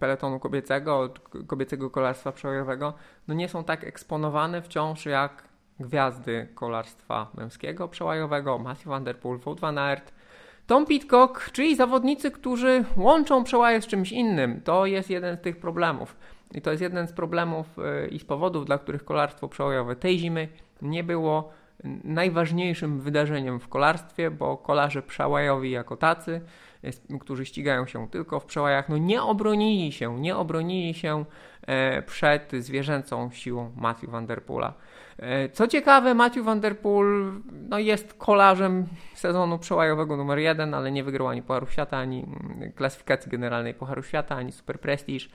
peletonu 0.00 0.40
kobiecego, 0.40 1.14
kobiecego 1.46 1.90
kolarstwa 1.90 2.32
przełajowego, 2.32 2.94
no 3.28 3.34
nie 3.34 3.48
są 3.48 3.64
tak 3.64 3.84
eksponowane 3.84 4.62
wciąż 4.62 5.06
jak 5.06 5.48
gwiazdy 5.80 6.48
kolarstwa 6.54 7.30
męskiego 7.34 7.88
przełajowego, 7.88 8.58
Matthew 8.58 8.86
Van 8.86 9.04
Der 9.04 9.18
Poel, 9.18 9.38
Wout 9.38 9.60
van 9.60 9.78
Aert, 9.78 10.12
Tom 10.66 10.86
Pitcock, 10.86 11.50
czyli 11.52 11.76
zawodnicy, 11.76 12.30
którzy 12.30 12.84
łączą 12.96 13.44
przełaje 13.44 13.82
z 13.82 13.86
czymś 13.86 14.12
innym. 14.12 14.60
To 14.60 14.86
jest 14.86 15.10
jeden 15.10 15.36
z 15.36 15.40
tych 15.40 15.60
problemów. 15.60 16.16
I 16.54 16.62
to 16.62 16.70
jest 16.70 16.82
jeden 16.82 17.06
z 17.06 17.12
problemów 17.12 17.66
y, 17.78 18.08
i 18.08 18.18
z 18.18 18.24
powodów, 18.24 18.64
dla 18.66 18.78
których 18.78 19.04
kolarstwo 19.04 19.48
przełajowe 19.48 19.96
tej 19.96 20.18
zimy 20.18 20.48
nie 20.82 21.04
było 21.04 21.52
najważniejszym 22.04 23.00
wydarzeniem 23.00 23.60
w 23.60 23.68
kolarstwie, 23.68 24.30
bo 24.30 24.56
kolarze 24.56 25.02
przełajowi 25.02 25.70
jako 25.70 25.96
tacy 25.96 26.40
którzy 27.20 27.46
ścigają 27.46 27.86
się 27.86 28.08
tylko 28.08 28.40
w 28.40 28.44
przełajach, 28.44 28.88
no 28.88 28.98
nie 28.98 29.22
obronili 29.22 29.92
się, 29.92 30.20
nie 30.20 30.36
obronili 30.36 30.94
się 30.94 31.24
e, 31.66 32.02
przed 32.02 32.52
zwierzęcą 32.58 33.30
siłą 33.30 33.72
Matthew 33.76 34.10
Van 34.10 34.26
Der 34.26 34.42
Poola. 34.42 34.74
E, 35.18 35.48
co 35.48 35.68
ciekawe, 35.68 36.14
Matthew 36.14 36.44
Van 36.44 36.60
Der 36.60 36.78
Poel 36.78 37.32
no 37.68 37.78
jest 37.78 38.14
kolarzem 38.14 38.86
sezonu 39.14 39.58
przełajowego 39.58 40.16
numer 40.16 40.38
jeden, 40.38 40.74
ale 40.74 40.92
nie 40.92 41.04
wygrał 41.04 41.28
ani 41.28 41.42
Pucharu 41.42 41.66
Świata, 41.66 41.96
ani 41.96 42.24
mm, 42.24 42.72
klasyfikacji 42.72 43.30
generalnej 43.30 43.74
Pucharu 43.74 44.02
Świata, 44.02 44.36
ani 44.36 44.52
Super 44.52 44.80
Prestige. 44.80 45.26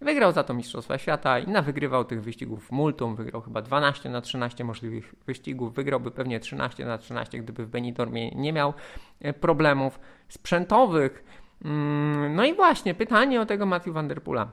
Wygrał 0.00 0.32
za 0.32 0.44
to 0.44 0.54
Mistrzostwa 0.54 0.98
Świata 0.98 1.38
i 1.38 1.62
wygrywał 1.62 2.04
tych 2.04 2.22
wyścigów 2.22 2.72
multum. 2.72 3.16
Wygrał 3.16 3.42
chyba 3.42 3.62
12 3.62 4.10
na 4.10 4.20
13 4.20 4.64
możliwych 4.64 5.14
wyścigów. 5.26 5.74
Wygrałby 5.74 6.10
pewnie 6.10 6.40
13 6.40 6.84
na 6.84 6.98
13, 6.98 7.38
gdyby 7.38 7.66
w 7.66 7.68
Benidormie 7.68 8.30
nie 8.30 8.52
miał 8.52 8.74
e, 9.20 9.32
problemów 9.32 10.00
sprzętowych. 10.28 11.24
Mm, 11.64 12.34
no 12.34 12.44
i 12.44 12.54
właśnie 12.54 12.94
pytanie 12.94 13.40
o 13.40 13.46
tego 13.46 13.66
Matthew 13.66 13.94
Van 13.94 14.08
Der 14.08 14.22
Poola. 14.22 14.48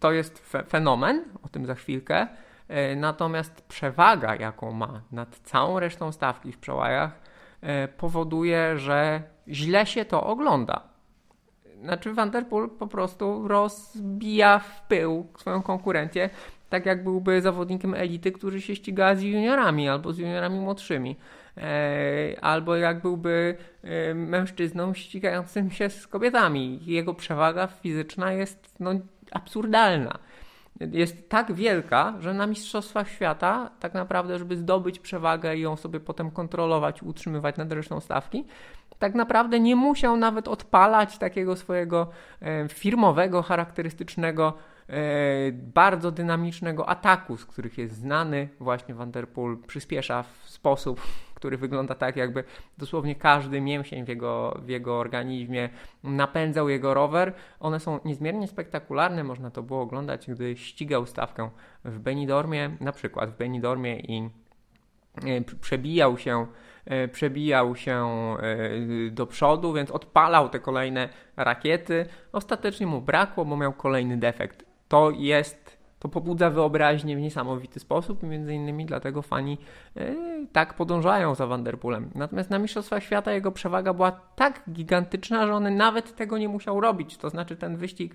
To 0.00 0.12
jest 0.12 0.38
fe 0.38 0.64
fenomen, 0.64 1.24
o 1.42 1.48
tym 1.48 1.66
za 1.66 1.74
chwilkę. 1.74 2.26
E, 2.68 2.96
natomiast 2.96 3.62
przewaga, 3.62 4.36
jaką 4.36 4.72
ma 4.72 5.02
nad 5.12 5.36
całą 5.36 5.80
resztą 5.80 6.12
stawki 6.12 6.52
w 6.52 6.58
przełajach, 6.58 7.20
e, 7.60 7.88
powoduje, 7.88 8.78
że 8.78 9.22
źle 9.48 9.86
się 9.86 10.04
to 10.04 10.22
ogląda 10.22 10.95
znaczy 11.86 12.14
Van 12.14 12.30
Der 12.30 12.46
Poel 12.46 12.68
po 12.68 12.86
prostu 12.86 13.48
rozbija 13.48 14.58
w 14.58 14.86
pył 14.86 15.26
swoją 15.38 15.62
konkurencję, 15.62 16.30
tak 16.70 16.86
jak 16.86 17.04
byłby 17.04 17.40
zawodnikiem 17.40 17.94
elity, 17.94 18.32
który 18.32 18.60
się 18.60 18.76
ściga 18.76 19.14
z 19.14 19.22
juniorami 19.22 19.88
albo 19.88 20.12
z 20.12 20.18
juniorami 20.18 20.58
młodszymi. 20.58 21.16
E, 21.56 22.36
albo 22.40 22.76
jak 22.76 23.02
byłby 23.02 23.56
e, 23.82 24.14
mężczyzną 24.14 24.94
ścigającym 24.94 25.70
się 25.70 25.90
z 25.90 26.06
kobietami. 26.06 26.80
Jego 26.84 27.14
przewaga 27.14 27.66
fizyczna 27.66 28.32
jest 28.32 28.74
no, 28.80 28.90
absurdalna. 29.32 30.18
Jest 30.80 31.28
tak 31.28 31.52
wielka, 31.52 32.14
że 32.20 32.34
na 32.34 32.46
Mistrzostwach 32.46 33.08
Świata, 33.08 33.70
tak 33.80 33.94
naprawdę, 33.94 34.38
żeby 34.38 34.56
zdobyć 34.56 34.98
przewagę 34.98 35.56
i 35.56 35.60
ją 35.60 35.76
sobie 35.76 36.00
potem 36.00 36.30
kontrolować, 36.30 37.02
utrzymywać 37.02 37.56
nad 37.56 37.72
resztą 37.72 38.00
stawki, 38.00 38.44
tak 38.98 39.14
naprawdę 39.14 39.60
nie 39.60 39.76
musiał 39.76 40.16
nawet 40.16 40.48
odpalać 40.48 41.18
takiego 41.18 41.56
swojego 41.56 42.10
e, 42.42 42.68
firmowego, 42.68 43.42
charakterystycznego, 43.42 44.54
e, 44.88 44.94
bardzo 45.52 46.10
dynamicznego 46.10 46.88
ataku, 46.88 47.36
z 47.36 47.46
których 47.46 47.78
jest 47.78 47.94
znany. 47.94 48.48
Właśnie 48.60 48.94
Vanderpool 48.94 49.58
przyspiesza 49.66 50.22
w 50.22 50.50
sposób, 50.50 51.00
który 51.34 51.56
wygląda 51.56 51.94
tak, 51.94 52.16
jakby 52.16 52.44
dosłownie 52.78 53.14
każdy 53.14 53.60
mięsień 53.60 54.04
w 54.04 54.08
jego, 54.08 54.60
w 54.62 54.68
jego 54.68 54.98
organizmie 54.98 55.68
napędzał 56.04 56.68
jego 56.68 56.94
rower. 56.94 57.32
One 57.60 57.80
są 57.80 58.00
niezmiernie 58.04 58.48
spektakularne, 58.48 59.24
można 59.24 59.50
to 59.50 59.62
było 59.62 59.80
oglądać, 59.80 60.26
gdy 60.30 60.56
ścigał 60.56 61.06
stawkę 61.06 61.50
w 61.84 61.98
Benidormie, 61.98 62.76
na 62.80 62.92
przykład 62.92 63.30
w 63.30 63.36
Benidormie 63.36 64.00
i 64.00 64.30
e, 65.24 65.40
przebijał 65.60 66.18
się 66.18 66.46
przebijał 67.12 67.76
się 67.76 68.06
e, 68.40 69.10
do 69.10 69.26
przodu, 69.26 69.72
więc 69.72 69.90
odpalał 69.90 70.48
te 70.48 70.58
kolejne 70.58 71.08
rakiety. 71.36 72.06
Ostatecznie 72.32 72.86
mu 72.86 73.00
brakło, 73.00 73.44
bo 73.44 73.56
miał 73.56 73.72
kolejny 73.72 74.16
defekt. 74.16 74.64
To 74.88 75.10
jest, 75.10 75.78
to 75.98 76.08
pobudza 76.08 76.50
wyobraźnię 76.50 77.16
w 77.16 77.20
niesamowity 77.20 77.80
sposób 77.80 78.22
między 78.22 78.54
innymi 78.54 78.86
dlatego 78.86 79.22
fani 79.22 79.58
e, 79.96 80.14
tak 80.52 80.74
podążają 80.74 81.34
za 81.34 81.46
Vanderpoolem. 81.46 82.10
Natomiast 82.14 82.50
na 82.50 82.58
Mistrzostwach 82.58 83.02
Świata 83.02 83.32
jego 83.32 83.52
przewaga 83.52 83.94
była 83.94 84.10
tak 84.36 84.62
gigantyczna, 84.70 85.46
że 85.46 85.54
on 85.54 85.76
nawet 85.76 86.16
tego 86.16 86.38
nie 86.38 86.48
musiał 86.48 86.80
robić. 86.80 87.16
To 87.16 87.30
znaczy 87.30 87.56
ten 87.56 87.76
wyścig 87.76 88.14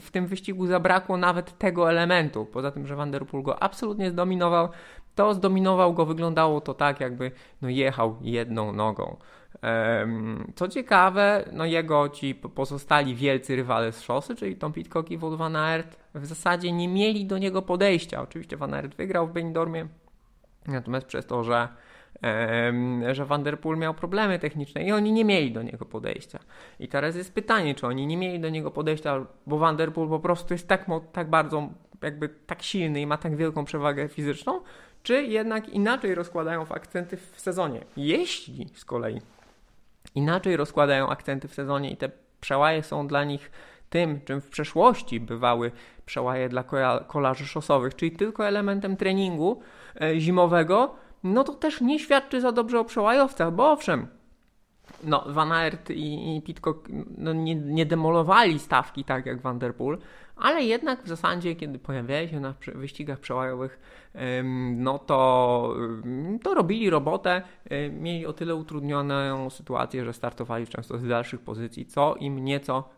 w 0.00 0.10
tym 0.10 0.26
wyścigu 0.26 0.66
zabrakło 0.66 1.16
nawet 1.16 1.58
tego 1.58 1.90
elementu. 1.90 2.46
Poza 2.46 2.70
tym, 2.70 2.86
że 2.86 2.96
Vanderpool 2.96 3.42
go 3.42 3.62
absolutnie 3.62 4.10
zdominował, 4.10 4.68
to 5.16 5.34
zdominował 5.34 5.94
go, 5.94 6.06
wyglądało 6.06 6.60
to 6.60 6.74
tak, 6.74 7.00
jakby 7.00 7.30
no, 7.62 7.68
jechał 7.68 8.16
jedną 8.20 8.72
nogą. 8.72 9.16
Co 10.54 10.68
ciekawe, 10.68 11.44
no 11.52 11.64
jego 11.64 12.08
ci 12.08 12.34
pozostali 12.34 13.14
wielcy 13.14 13.56
rywale 13.56 13.92
z 13.92 14.02
szosy, 14.02 14.34
czyli 14.34 14.56
Tom 14.56 14.72
Pitcock 14.72 15.10
i 15.10 15.18
Wout 15.18 15.38
van 15.38 15.56
Aert, 15.56 15.96
w 16.14 16.26
zasadzie 16.26 16.72
nie 16.72 16.88
mieli 16.88 17.26
do 17.26 17.38
niego 17.38 17.62
podejścia. 17.62 18.22
Oczywiście 18.22 18.56
van 18.56 18.74
Aert 18.74 18.94
wygrał 18.94 19.26
w 19.26 19.32
Benidormie, 19.32 19.86
natomiast 20.66 21.06
przez 21.06 21.26
to, 21.26 21.44
że 21.44 21.68
że 23.12 23.24
Van 23.24 23.42
Der 23.42 23.60
Poel 23.60 23.78
miał 23.78 23.94
problemy 23.94 24.38
techniczne 24.38 24.84
i 24.84 24.92
oni 24.92 25.12
nie 25.12 25.24
mieli 25.24 25.52
do 25.52 25.62
niego 25.62 25.84
podejścia. 25.84 26.38
I 26.80 26.88
teraz 26.88 27.16
jest 27.16 27.34
pytanie, 27.34 27.74
czy 27.74 27.86
oni 27.86 28.06
nie 28.06 28.16
mieli 28.16 28.40
do 28.40 28.48
niego 28.48 28.70
podejścia, 28.70 29.26
bo 29.46 29.58
Van 29.58 29.76
Der 29.76 29.92
Poel 29.92 30.08
po 30.08 30.20
prostu 30.20 30.54
jest 30.54 30.68
tak, 30.68 30.86
tak 31.12 31.30
bardzo, 31.30 31.68
jakby 32.02 32.28
tak 32.28 32.62
silny 32.62 33.00
i 33.00 33.06
ma 33.06 33.16
tak 33.16 33.36
wielką 33.36 33.64
przewagę 33.64 34.08
fizyczną, 34.08 34.60
czy 35.06 35.22
jednak 35.22 35.68
inaczej 35.68 36.14
rozkładają 36.14 36.66
akcenty 36.68 37.16
w 37.16 37.40
sezonie. 37.40 37.80
Jeśli 37.96 38.68
z 38.74 38.84
kolei 38.84 39.20
inaczej 40.14 40.56
rozkładają 40.56 41.08
akcenty 41.08 41.48
w 41.48 41.54
sezonie 41.54 41.90
i 41.90 41.96
te 41.96 42.10
przełaje 42.40 42.82
są 42.82 43.06
dla 43.06 43.24
nich 43.24 43.50
tym, 43.90 44.20
czym 44.24 44.40
w 44.40 44.48
przeszłości 44.48 45.20
bywały 45.20 45.72
przełaje 46.06 46.48
dla 46.48 46.64
kolarzy 47.06 47.46
szosowych, 47.46 47.94
czyli 47.94 48.12
tylko 48.12 48.46
elementem 48.46 48.96
treningu 48.96 49.60
e, 50.00 50.20
zimowego, 50.20 50.94
no 51.24 51.44
to 51.44 51.54
też 51.54 51.80
nie 51.80 51.98
świadczy 51.98 52.40
za 52.40 52.52
dobrze 52.52 52.80
o 52.80 52.84
przełajowcach, 52.84 53.52
bo 53.52 53.72
owszem, 53.72 54.06
no, 55.04 55.24
Van 55.26 55.52
Aert 55.52 55.90
i, 55.90 56.36
i 56.36 56.42
Pitcock 56.42 56.88
no, 57.18 57.32
nie, 57.32 57.54
nie 57.54 57.86
demolowali 57.86 58.58
stawki 58.58 59.04
tak 59.04 59.26
jak 59.26 59.40
Van 59.40 59.58
Der 59.58 59.74
Poel, 59.74 59.98
ale 60.36 60.62
jednak 60.62 61.02
w 61.02 61.08
zasadzie, 61.08 61.54
kiedy 61.54 61.78
pojawiali 61.78 62.28
się 62.28 62.40
na 62.40 62.54
wyścigach 62.74 63.20
przełajowych, 63.20 63.78
no 64.76 64.98
to, 64.98 65.74
to 66.42 66.54
robili 66.54 66.90
robotę, 66.90 67.42
mieli 67.92 68.26
o 68.26 68.32
tyle 68.32 68.54
utrudnioną 68.54 69.50
sytuację, 69.50 70.04
że 70.04 70.12
startowali 70.12 70.66
często 70.66 70.98
z 70.98 71.08
dalszych 71.08 71.40
pozycji, 71.40 71.86
co 71.86 72.14
im 72.14 72.44
nieco, 72.44 72.88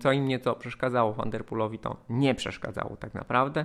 co 0.00 0.12
im 0.12 0.28
nieco 0.28 0.54
przeszkadzało. 0.54 1.12
Vanderpoolowi, 1.12 1.78
to 1.78 1.96
nie 2.08 2.34
przeszkadzało 2.34 2.96
tak 2.96 3.14
naprawdę, 3.14 3.64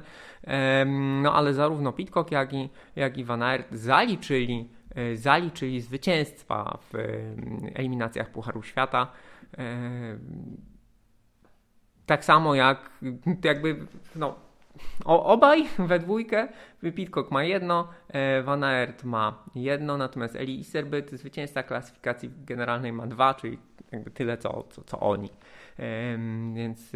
no 1.22 1.34
ale 1.34 1.54
zarówno 1.54 1.94
Pitcock, 1.94 2.32
jak 2.32 2.54
i, 2.54 2.70
jak 2.96 3.18
i 3.18 3.24
Van 3.24 3.44
Aert 3.44 3.68
zaliczyli, 3.72 4.70
e, 4.96 5.16
zaliczyli 5.16 5.82
zwycięstwa 5.82 6.78
w 6.82 6.98
eliminacjach 7.76 8.32
Pucharu 8.32 8.64
Świata, 8.64 9.08
tak 12.12 12.26
samo 12.26 12.56
jak 12.56 12.92
jakby 13.44 13.76
no, 14.16 14.36
obaj 15.06 15.68
we 15.80 16.00
dwójkę. 16.00 16.48
Pitcock 16.96 17.32
ma 17.32 17.44
jedno, 17.44 17.88
e, 18.10 18.44
Van 18.44 18.64
Aert 18.64 19.04
ma 19.04 19.44
jedno, 19.56 19.98
natomiast 19.98 20.36
Eli 20.36 20.60
Iserbyt, 20.60 21.12
zwycięzca 21.12 21.64
klasyfikacji 21.64 22.32
generalnej 22.46 22.94
ma 22.94 23.08
dwa, 23.08 23.34
czyli 23.34 23.58
jakby 23.92 24.12
tyle 24.12 24.38
co, 24.38 24.64
co, 24.70 24.84
co 24.84 25.00
oni. 25.00 25.30
Więc 26.56 26.92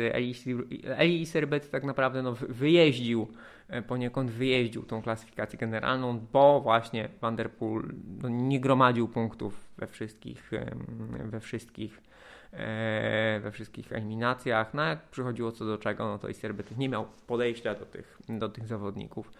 Eli, 0.97 1.21
Iserbyt 1.21 1.71
tak 1.71 1.83
naprawdę 1.83 2.21
no, 2.21 2.33
wyjeździł, 2.49 3.27
e, 3.67 3.81
poniekąd 3.81 4.31
wyjeździł 4.31 4.83
tą 4.83 5.01
klasyfikację 5.01 5.59
generalną, 5.59 6.19
bo 6.33 6.61
właśnie 6.61 7.09
Van 7.21 7.35
Der 7.35 7.51
Poel 7.51 7.83
no, 8.21 8.29
nie 8.29 8.59
gromadził 8.59 9.07
punktów 9.07 9.69
we 9.77 9.87
wszystkich, 9.87 10.51
we 11.25 11.39
wszystkich 11.39 12.01
E, 12.01 12.14
we 13.41 13.51
wszystkich 13.51 13.93
eliminacjach. 13.93 14.73
No 14.73 14.83
jak 14.83 15.01
przychodziło 15.01 15.51
co 15.51 15.65
do 15.65 15.77
czego, 15.77 16.05
no 16.05 16.19
to 16.19 16.27
i 16.27 16.33
Serbyt 16.33 16.77
nie 16.77 16.89
miał 16.89 17.05
podejścia 17.27 17.75
do 17.75 17.85
tych, 17.85 18.17
do 18.29 18.49
tych 18.49 18.67
zawodników. 18.67 19.31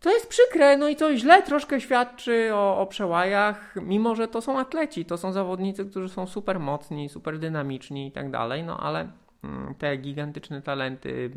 To 0.00 0.10
jest 0.10 0.28
przykre, 0.28 0.76
no 0.76 0.88
i 0.88 0.96
to 0.96 1.16
źle 1.16 1.42
troszkę 1.42 1.80
świadczy 1.80 2.50
o, 2.54 2.78
o 2.78 2.86
przełajach, 2.86 3.74
mimo 3.82 4.14
że 4.14 4.28
to 4.28 4.40
są 4.40 4.58
atleci, 4.58 5.04
to 5.04 5.16
są 5.16 5.32
zawodnicy, 5.32 5.84
którzy 5.84 6.08
są 6.08 6.26
super 6.26 6.60
mocni, 6.60 7.08
super 7.08 7.38
dynamiczni 7.38 8.06
i 8.06 8.12
tak 8.12 8.30
dalej, 8.30 8.64
no 8.64 8.80
ale 8.80 9.08
mm, 9.44 9.74
te 9.74 9.96
gigantyczne 9.96 10.62
talenty 10.62 11.30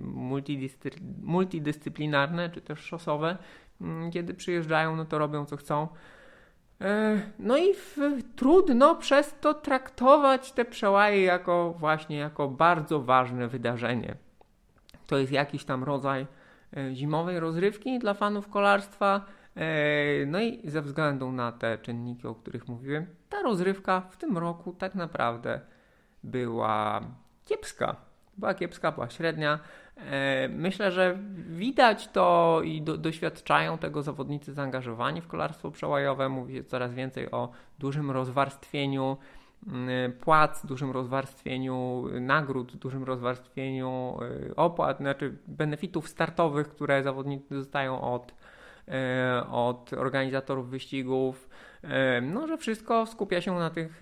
multidyscyplinarne 1.24 2.50
czy 2.50 2.62
też 2.62 2.80
szosowe, 2.80 3.38
mm, 3.82 4.12
kiedy 4.12 4.34
przyjeżdżają, 4.34 4.96
no 4.96 5.06
to 5.06 5.18
robią 5.18 5.46
co 5.46 5.58
chcą. 5.58 5.88
E, 6.82 7.22
no 7.40 7.58
i 7.58 7.74
w, 7.74 7.98
trudno 8.36 8.96
przez 8.96 9.36
to 9.42 9.54
traktować 9.54 10.52
te 10.52 10.66
przełaje 10.66 11.22
jako 11.22 11.76
właśnie 11.78 12.18
jako 12.18 12.48
bardzo 12.48 13.02
ważne 13.02 13.48
wydarzenie. 13.48 14.16
To 15.08 15.18
jest 15.18 15.32
jakiś 15.32 15.66
tam 15.66 15.84
rodzaj 15.84 16.28
e, 16.78 16.96
zimowej 16.96 17.40
rozrywki 17.40 18.00
dla 18.00 18.14
fanów 18.14 18.50
kolarstwa. 18.50 19.26
E, 19.56 20.26
no 20.26 20.42
i 20.42 20.70
ze 20.70 20.82
względu 20.82 21.32
na 21.32 21.52
te 21.52 21.78
czynniki, 21.78 22.28
o 22.28 22.36
których 22.36 22.68
mówiłem, 22.68 23.06
ta 23.30 23.42
rozrywka 23.42 24.02
w 24.02 24.18
tym 24.18 24.38
roku 24.38 24.74
tak 24.74 24.96
naprawdę 24.96 25.60
była 26.24 27.02
kiepska. 27.46 27.96
Była 28.38 28.54
kiepska, 28.54 28.92
była 28.92 29.10
średnia. 29.10 29.60
E, 29.98 30.50
myślę, 30.50 30.92
że 30.92 31.18
widać 31.50 32.08
to 32.08 32.62
i 32.64 32.82
do, 32.82 32.98
doświadczają 32.98 33.78
tego 33.78 34.04
zawodnicy 34.04 34.54
zaangażowani 34.54 35.22
w 35.22 35.28
kolarstwo 35.28 35.72
przełajowe. 35.72 36.30
Mówi 36.30 36.56
się 36.56 36.64
coraz 36.64 36.94
więcej 36.94 37.32
o 37.32 37.50
dużym 37.80 38.12
rozwarstwieniu 38.12 39.18
mm, 39.68 40.14
płac, 40.14 40.66
dużym 40.66 40.92
rozwarstwieniu 40.92 42.06
nagród, 42.22 42.76
dużym 42.76 43.04
rozwarstwieniu 43.04 44.20
e, 44.50 44.56
opłat, 44.56 44.98
znaczy 44.98 45.38
benefitów 45.48 46.10
startowych, 46.10 46.70
które 46.70 47.04
zawodnicy 47.04 47.56
dostają 47.56 48.02
od, 48.02 48.34
e, 48.88 49.44
od 49.52 49.94
organizatorów 49.94 50.70
wyścigów. 50.70 51.50
No, 52.22 52.48
że 52.48 52.58
wszystko 52.58 53.06
skupia 53.06 53.42
się 53.42 53.56
na 53.56 53.70
tych, 53.70 54.02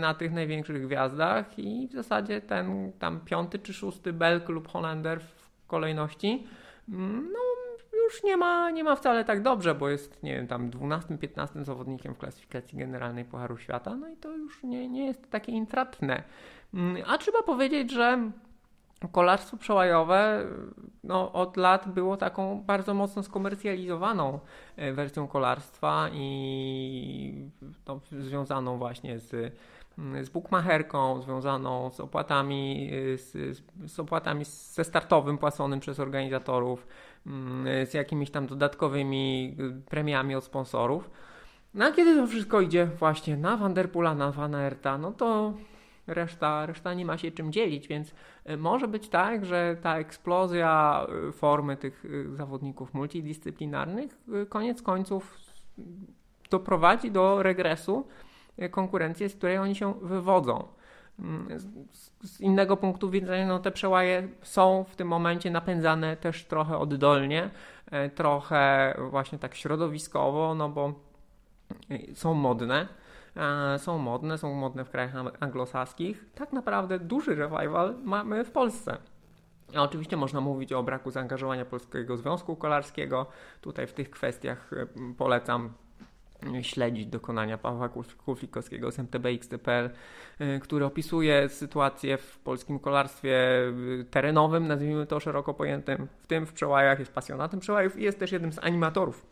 na 0.00 0.14
tych 0.14 0.32
największych 0.32 0.86
gwiazdach 0.86 1.58
i 1.58 1.88
w 1.88 1.92
zasadzie 1.92 2.40
ten 2.40 2.92
tam 2.98 3.20
piąty 3.20 3.58
czy 3.58 3.72
szósty 3.74 4.12
Belk 4.12 4.48
lub 4.48 4.68
Holender 4.68 5.20
w 5.20 5.66
kolejności, 5.66 6.46
no 6.88 7.38
już 8.04 8.22
nie 8.22 8.36
ma, 8.36 8.70
nie 8.70 8.84
ma 8.84 8.96
wcale 8.96 9.24
tak 9.24 9.42
dobrze, 9.42 9.74
bo 9.74 9.88
jest, 9.88 10.22
nie 10.22 10.34
wiem, 10.34 10.46
tam 10.46 10.70
12-15 10.70 11.64
zawodnikiem 11.64 12.14
w 12.14 12.18
klasyfikacji 12.18 12.78
generalnej 12.78 13.24
Pucharu 13.24 13.58
Świata, 13.58 13.96
no 13.96 14.08
i 14.08 14.16
to 14.16 14.36
już 14.36 14.62
nie, 14.62 14.88
nie 14.88 15.06
jest 15.06 15.30
takie 15.30 15.52
intratne. 15.52 16.22
A 17.06 17.18
trzeba 17.18 17.42
powiedzieć, 17.42 17.92
że 17.92 18.30
kolarstwo 19.08 19.56
przełajowe 19.56 20.46
no, 21.04 21.32
od 21.32 21.56
lat 21.56 21.88
było 21.88 22.16
taką 22.16 22.62
bardzo 22.66 22.94
mocno 22.94 23.22
skomercjalizowaną 23.22 24.38
e, 24.76 24.92
wersją 24.92 25.28
kolarstwa 25.28 26.08
i 26.12 27.50
no, 27.86 28.00
związaną 28.10 28.78
właśnie 28.78 29.18
z, 29.18 29.54
z 30.22 30.28
bookmacherką, 30.28 31.22
związaną 31.22 31.90
z 31.90 32.00
opłatami, 32.00 32.90
z, 33.16 33.58
z 33.86 34.00
opłatami 34.00 34.44
ze 34.44 34.84
startowym 34.84 35.38
płaconym 35.38 35.80
przez 35.80 36.00
organizatorów, 36.00 36.86
mm, 37.26 37.86
z 37.86 37.94
jakimiś 37.94 38.30
tam 38.30 38.46
dodatkowymi 38.46 39.56
premiami 39.88 40.34
od 40.34 40.44
sponsorów. 40.44 41.10
No 41.74 41.84
a 41.84 41.92
kiedy 41.92 42.16
to 42.16 42.26
wszystko 42.26 42.60
idzie 42.60 42.86
właśnie 42.86 43.36
na 43.36 43.56
Vanderpoola, 43.56 44.14
na 44.14 44.30
Van 44.32 44.54
Aerta, 44.54 44.98
no 44.98 45.12
to 45.12 45.52
reszta, 46.06 46.66
reszta 46.66 46.94
nie 46.94 47.04
ma 47.04 47.18
się 47.18 47.30
czym 47.30 47.52
dzielić, 47.52 47.88
więc 47.88 48.14
y, 48.50 48.56
może 48.56 48.88
być 48.88 49.08
tak, 49.08 49.44
że 49.44 49.76
ta 49.82 49.98
eksplozja 49.98 51.06
y, 51.28 51.32
formy 51.32 51.76
tych 51.76 52.04
y, 52.04 52.36
zawodników 52.36 52.94
multidyscyplinarnych 52.94 54.18
koniec 54.48 54.82
końców 54.82 55.38
doprowadzi 56.50 57.10
do 57.10 57.42
regresu 57.42 58.06
konkurencji, 58.70 59.28
z 59.28 59.34
której 59.34 59.58
oni 59.58 59.74
się 59.74 59.94
wywodzą. 59.94 60.68
Mm, 61.18 61.60
z, 62.22 62.40
innego 62.40 62.76
punktu 62.76 63.10
widzenia, 63.10 63.46
no 63.46 63.58
te 63.58 63.70
przełaje 63.70 64.28
są 64.42 64.84
w 64.88 64.96
tym 64.96 65.08
momencie 65.08 65.50
napędzane 65.50 66.16
też 66.16 66.44
trochę 66.44 66.78
oddolnie, 66.78 67.50
trochę 68.14 68.94
właśnie 69.10 69.38
tak 69.38 69.54
środowiskowo, 69.54 70.54
no 70.54 70.68
bo 70.68 70.94
są 72.14 72.34
modne 72.34 72.88
E, 72.88 73.01
są 73.78 73.98
modne, 73.98 74.38
są 74.38 74.54
modne 74.54 74.84
w 74.84 74.90
krajach 74.90 75.12
anglosaskich. 75.40 76.24
Tak 76.34 76.52
naprawdę 76.52 76.98
duży 76.98 77.34
revival 77.34 77.94
mamy 78.04 78.44
w 78.44 78.50
Polsce. 78.50 78.96
A 79.76 79.82
oczywiście 79.82 80.16
można 80.16 80.40
mówić 80.40 80.72
o 80.72 80.82
braku 80.82 81.10
zaangażowania 81.10 81.64
Polskiego 81.64 82.16
Związku 82.16 82.56
Kolarskiego. 82.56 83.26
Tutaj 83.60 83.86
w 83.86 83.92
tych 83.92 84.10
kwestiach 84.10 84.72
e, 84.72 84.86
polecam 85.18 85.72
śledzić 86.62 87.06
dokonania 87.06 87.58
Pawła 87.58 87.88
Kuflikowskiego 88.24 88.92
z 88.92 88.98
MTBX.pl, 88.98 89.90
e, 90.38 90.60
który 90.60 90.84
opisuje 90.84 91.48
sytuację 91.48 92.18
w 92.18 92.38
polskim 92.38 92.78
kolarstwie 92.78 93.38
terenowym, 94.10 94.68
nazwijmy 94.68 95.06
to 95.06 95.20
szeroko 95.20 95.54
pojętym, 95.54 96.08
w 96.22 96.26
tym 96.26 96.46
w 96.46 96.52
przełajach, 96.52 96.98
jest 96.98 97.12
pasjonatem 97.12 97.60
przełajów 97.60 97.98
i 97.98 98.02
jest 98.02 98.18
też 98.18 98.32
jednym 98.32 98.52
z 98.52 98.58
animatorów 98.58 99.26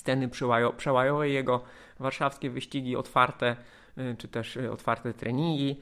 sceny 0.00 0.28
przełajowej, 0.76 1.34
jego 1.34 1.62
warszawskie 1.98 2.50
wyścigi 2.50 2.96
otwarte, 2.96 3.56
y, 3.98 4.16
czy 4.18 4.28
też 4.28 4.56
y, 4.56 4.72
otwarte 4.72 5.14
treningi 5.14 5.80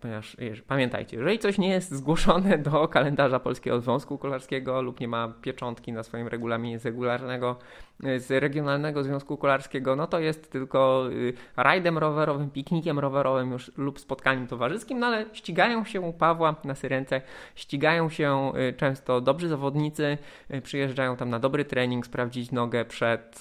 ponieważ 0.00 0.36
pamiętajcie, 0.68 1.16
jeżeli 1.16 1.38
coś 1.38 1.58
nie 1.58 1.68
jest 1.68 1.94
zgłoszone 1.94 2.58
do 2.58 2.88
kalendarza 2.88 3.40
Polskiego 3.40 3.80
Związku 3.80 4.18
Kolarskiego 4.18 4.82
lub 4.82 5.00
nie 5.00 5.08
ma 5.08 5.32
pieczątki 5.42 5.92
na 5.92 6.02
swoim 6.02 6.28
regulaminie 6.28 6.78
z 6.78 6.84
regularnego, 6.84 7.58
e, 8.04 8.20
z 8.20 8.30
Regionalnego 8.30 9.02
Związku 9.02 9.36
Kolarskiego, 9.36 9.96
no 9.96 10.06
to 10.06 10.18
jest 10.18 10.52
tylko 10.52 11.08
y, 11.12 11.32
rajdem 11.56 11.98
rowerowym, 11.98 12.50
piknikiem 12.50 12.98
rowerowym 12.98 13.52
już 13.52 13.72
lub 13.76 14.00
spotkaniem 14.00 14.46
towarzyskim, 14.46 14.98
no 14.98 15.06
ale 15.06 15.24
ścigają 15.32 15.84
się 15.84 16.00
u 16.00 16.12
Pawła 16.12 16.56
na 16.64 16.74
Syrence, 16.74 17.20
ścigają 17.54 18.08
się 18.08 18.52
często 18.76 19.20
dobrzy 19.20 19.48
zawodnicy, 19.48 20.18
przyjeżdżają 20.62 21.16
tam 21.16 21.30
na 21.30 21.38
dobry 21.38 21.64
trening, 21.64 22.06
sprawdzić 22.06 22.52
nogę 22.52 22.84
przed, 22.84 23.40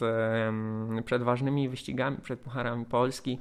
przed 1.06 1.24
ważnymi 1.24 1.70
wyścigami, 1.70 2.18
przed 2.22 2.40
Pucharami 2.40 2.86
Polski 2.86 3.40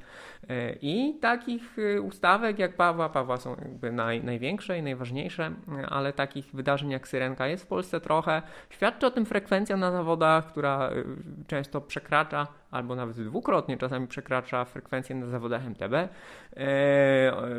e, 0.49 0.75
i 0.81 1.17
takich 1.21 1.77
ustaw 2.01 2.22
stawek 2.23 2.59
jak 2.59 2.75
Pawła. 2.75 3.09
Pawła 3.09 3.37
są 3.37 3.49
jakby 3.49 3.91
naj, 3.91 4.23
największe 4.23 4.77
i 4.77 4.83
najważniejsze, 4.83 5.51
ale 5.89 6.13
takich 6.13 6.45
wydarzeń 6.53 6.91
jak 6.91 7.07
Syrenka 7.07 7.47
jest 7.47 7.63
w 7.63 7.67
Polsce 7.67 8.01
trochę. 8.01 8.41
Świadczy 8.69 9.07
o 9.07 9.11
tym 9.11 9.25
frekwencja 9.25 9.77
na 9.77 9.91
zawodach, 9.91 10.47
która 10.47 10.89
y, 10.91 11.05
często 11.47 11.81
przekracza 11.81 12.47
albo 12.73 12.95
nawet 12.95 13.21
dwukrotnie 13.21 13.77
czasami 13.77 14.07
przekracza 14.07 14.65
frekwencję 14.65 15.15
na 15.15 15.27
zawodach 15.27 15.65
MTB. 15.65 15.93
E, 15.93 16.07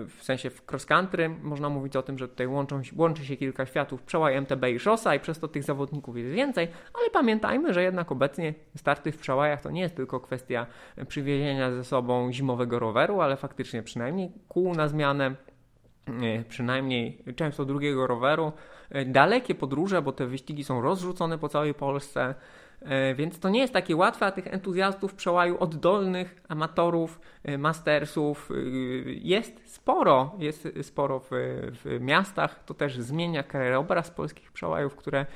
w 0.07 0.19
sensie 0.21 0.51
w 0.51 0.71
cross 0.71 0.87
country 0.87 1.29
można 1.29 1.69
mówić 1.69 1.97
o 1.97 2.03
tym, 2.03 2.19
że 2.19 2.29
tutaj 2.29 2.47
łączą, 2.47 2.81
łączy 2.97 3.25
się 3.25 3.37
kilka 3.37 3.67
światów, 3.67 4.03
przełaj 4.03 4.37
MTB 4.37 4.65
i 4.69 4.79
szosa 4.79 5.15
i 5.15 5.21
przez 5.21 5.39
to 5.39 5.49
tych 5.49 5.63
zawodników 5.63 6.17
jest 6.17 6.31
więcej, 6.31 6.69
ale 6.95 7.11
pamiętajmy, 7.11 7.75
że 7.75 7.83
jednak 7.83 8.13
obecnie 8.13 8.55
starty 8.77 9.13
w 9.13 9.19
przełajach 9.19 9.61
to 9.61 9.71
nie 9.71 9.81
jest 9.81 9.97
tylko 9.97 10.21
kwestia 10.21 10.67
przywiezienia 11.09 11.71
ze 11.71 11.85
sobą 11.85 12.33
zimowego 12.33 12.79
roweru, 12.79 13.21
ale 13.21 13.37
faktycznie 13.37 13.83
przynajmniej 13.83 14.33
kół 14.49 14.75
na 14.75 14.89
zmianę, 14.89 15.35
przynajmniej 16.49 17.23
często 17.37 17.65
drugiego 17.65 18.07
roweru, 18.07 18.53
dalekie 19.07 19.55
podróże, 19.55 20.03
bo 20.03 20.13
te 20.13 20.27
wyścigi 20.27 20.65
są 20.65 20.83
rozrzucone 20.83 21.39
po 21.39 21.49
całej 21.49 21.75
Polsce, 21.75 22.35
E, 22.35 22.35
więc 23.15 23.39
to 23.39 23.49
nie 23.49 23.61
jest 23.61 23.73
takie 23.73 23.97
łatwe, 23.97 24.27
a 24.27 24.33
tych 24.33 24.47
entuzjastów 24.47 25.15
przełaju 25.15 25.59
oddolnych, 25.59 26.43
amatorów, 26.49 27.21
e, 27.45 27.59
mastersów 27.59 28.51
e, 28.51 28.55
jest 29.13 29.73
sporo. 29.73 30.33
Jest 30.39 30.69
sporo 30.83 31.21
w, 31.21 31.29
w 31.85 32.01
miastach. 32.01 32.65
To 32.65 32.75
też 32.75 32.99
zmienia 32.99 33.43
krajobraz 33.43 34.11
polskich 34.11 34.53
przełajów, 34.53 34.97
które 34.97 35.27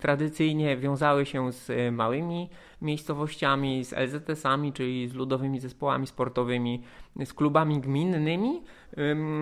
tradycyjnie 0.00 0.76
wiązały 0.76 1.26
się 1.26 1.52
z 1.52 1.92
małymi 1.94 2.50
miejscowościami, 2.82 3.84
z 3.84 3.92
LZS-ami, 3.92 4.72
czyli 4.72 5.08
z 5.08 5.14
ludowymi 5.14 5.60
zespołami 5.60 6.06
sportowymi, 6.06 6.82
z 7.24 7.32
klubami 7.32 7.80
gminnymi. 7.80 8.62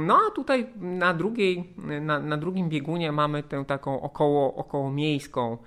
No 0.06 0.18
a 0.28 0.30
tutaj 0.30 0.66
na, 0.76 1.14
drugiej, 1.14 1.74
na, 2.00 2.20
na 2.20 2.36
drugim 2.36 2.68
biegunie 2.68 3.12
mamy 3.12 3.42
tę 3.42 3.64
taką 3.64 4.00
około, 4.00 4.54
około 4.54 4.90
miejską 4.90 5.58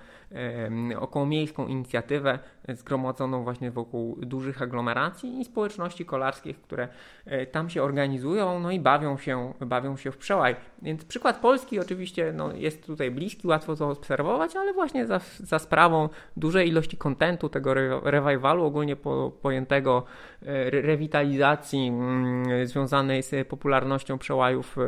okołomiejską 0.98 1.66
inicjatywę 1.66 2.38
zgromadzoną 2.68 3.44
właśnie 3.44 3.70
wokół 3.70 4.16
dużych 4.20 4.62
aglomeracji 4.62 5.40
i 5.40 5.44
społeczności 5.44 6.04
kolarskich, 6.04 6.60
które 6.60 6.88
e, 7.24 7.46
tam 7.46 7.70
się 7.70 7.82
organizują 7.82 8.60
no 8.60 8.70
i 8.70 8.80
bawią 8.80 9.18
się, 9.18 9.52
bawią 9.60 9.96
się 9.96 10.12
w 10.12 10.16
przełaj. 10.16 10.56
Więc 10.82 11.04
przykład 11.04 11.36
Polski 11.38 11.80
oczywiście 11.80 12.32
no, 12.32 12.52
jest 12.52 12.86
tutaj 12.86 13.10
bliski, 13.10 13.48
łatwo 13.48 13.76
to 13.76 13.88
obserwować, 13.90 14.56
ale 14.56 14.72
właśnie 14.72 15.06
za, 15.06 15.20
za 15.38 15.58
sprawą 15.58 16.08
dużej 16.36 16.68
ilości 16.68 16.96
kontentu, 16.96 17.48
tego 17.48 17.74
revivalu 18.10 18.64
ogólnie 18.64 18.96
po, 18.96 19.32
pojętego 19.42 20.04
e, 20.42 20.70
rewitalizacji 20.70 21.88
mm, 21.88 22.66
związanej 22.66 23.22
z 23.22 23.48
popularnością 23.48 24.18
przełajów 24.18 24.78
e, 24.78 24.80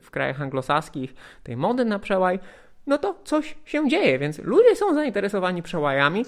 w 0.00 0.10
krajach 0.10 0.40
anglosaskich, 0.40 1.14
tej 1.42 1.56
mody 1.56 1.84
na 1.84 1.98
przełaj, 1.98 2.38
no 2.86 2.98
to 2.98 3.14
coś 3.24 3.56
się 3.64 3.88
dzieje, 3.88 4.18
więc 4.18 4.38
ludzie 4.38 4.76
są 4.76 4.94
zainteresowani 4.94 5.62
przełajami. 5.62 6.24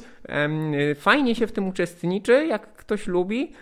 Fajnie 0.97 1.35
się 1.35 1.47
w 1.47 1.53
tym 1.53 1.69
uczestniczy, 1.69 2.47
jak 2.47 2.75
ktoś 2.75 3.07
lubi. 3.07 3.53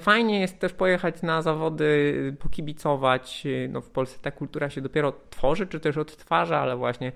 Fajnie 0.00 0.40
jest 0.40 0.58
też 0.58 0.72
pojechać 0.72 1.22
na 1.22 1.42
zawody, 1.42 2.36
pokibicować. 2.40 3.46
No 3.68 3.80
w 3.80 3.90
Polsce 3.90 4.18
ta 4.22 4.30
kultura 4.30 4.70
się 4.70 4.80
dopiero 4.80 5.12
tworzy, 5.30 5.66
czy 5.66 5.80
też 5.80 5.96
odtwarza, 5.96 6.58
ale 6.58 6.76
właśnie 6.76 7.12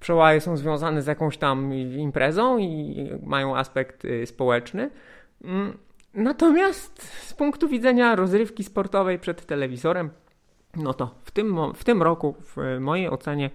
przełaje 0.00 0.40
są 0.40 0.56
związane 0.56 1.02
z 1.02 1.06
jakąś 1.06 1.38
tam 1.38 1.74
imprezą 1.74 2.58
i 2.58 3.10
mają 3.22 3.56
aspekt 3.56 4.04
y, 4.04 4.26
społeczny. 4.26 4.90
Mm, 5.44 5.78
natomiast 6.14 7.02
z 7.02 7.34
punktu 7.34 7.68
widzenia 7.68 8.16
rozrywki 8.16 8.64
sportowej 8.64 9.18
przed 9.18 9.46
telewizorem, 9.46 10.10
no 10.76 10.94
to 10.94 11.14
w 11.24 11.30
tym, 11.30 11.58
w 11.74 11.84
tym 11.84 12.02
roku, 12.02 12.34
w 12.40 12.56
mojej 12.80 13.10
ocenie, 13.10 13.50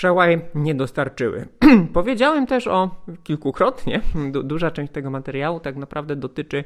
przełaj 0.00 0.40
nie 0.54 0.74
dostarczyły. 0.74 1.48
Powiedziałem 1.92 2.46
też 2.46 2.66
o 2.66 2.90
kilkukrotnie, 3.22 4.00
du 4.32 4.42
duża 4.42 4.70
część 4.70 4.92
tego 4.92 5.10
materiału 5.10 5.60
tak 5.60 5.76
naprawdę 5.76 6.16
dotyczy 6.16 6.64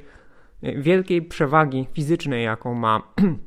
e, 0.63 0.83
wielkiej 0.83 1.23
przewagi 1.23 1.87
fizycznej, 1.93 2.45
jaką 2.45 2.75
ma, 2.75 3.03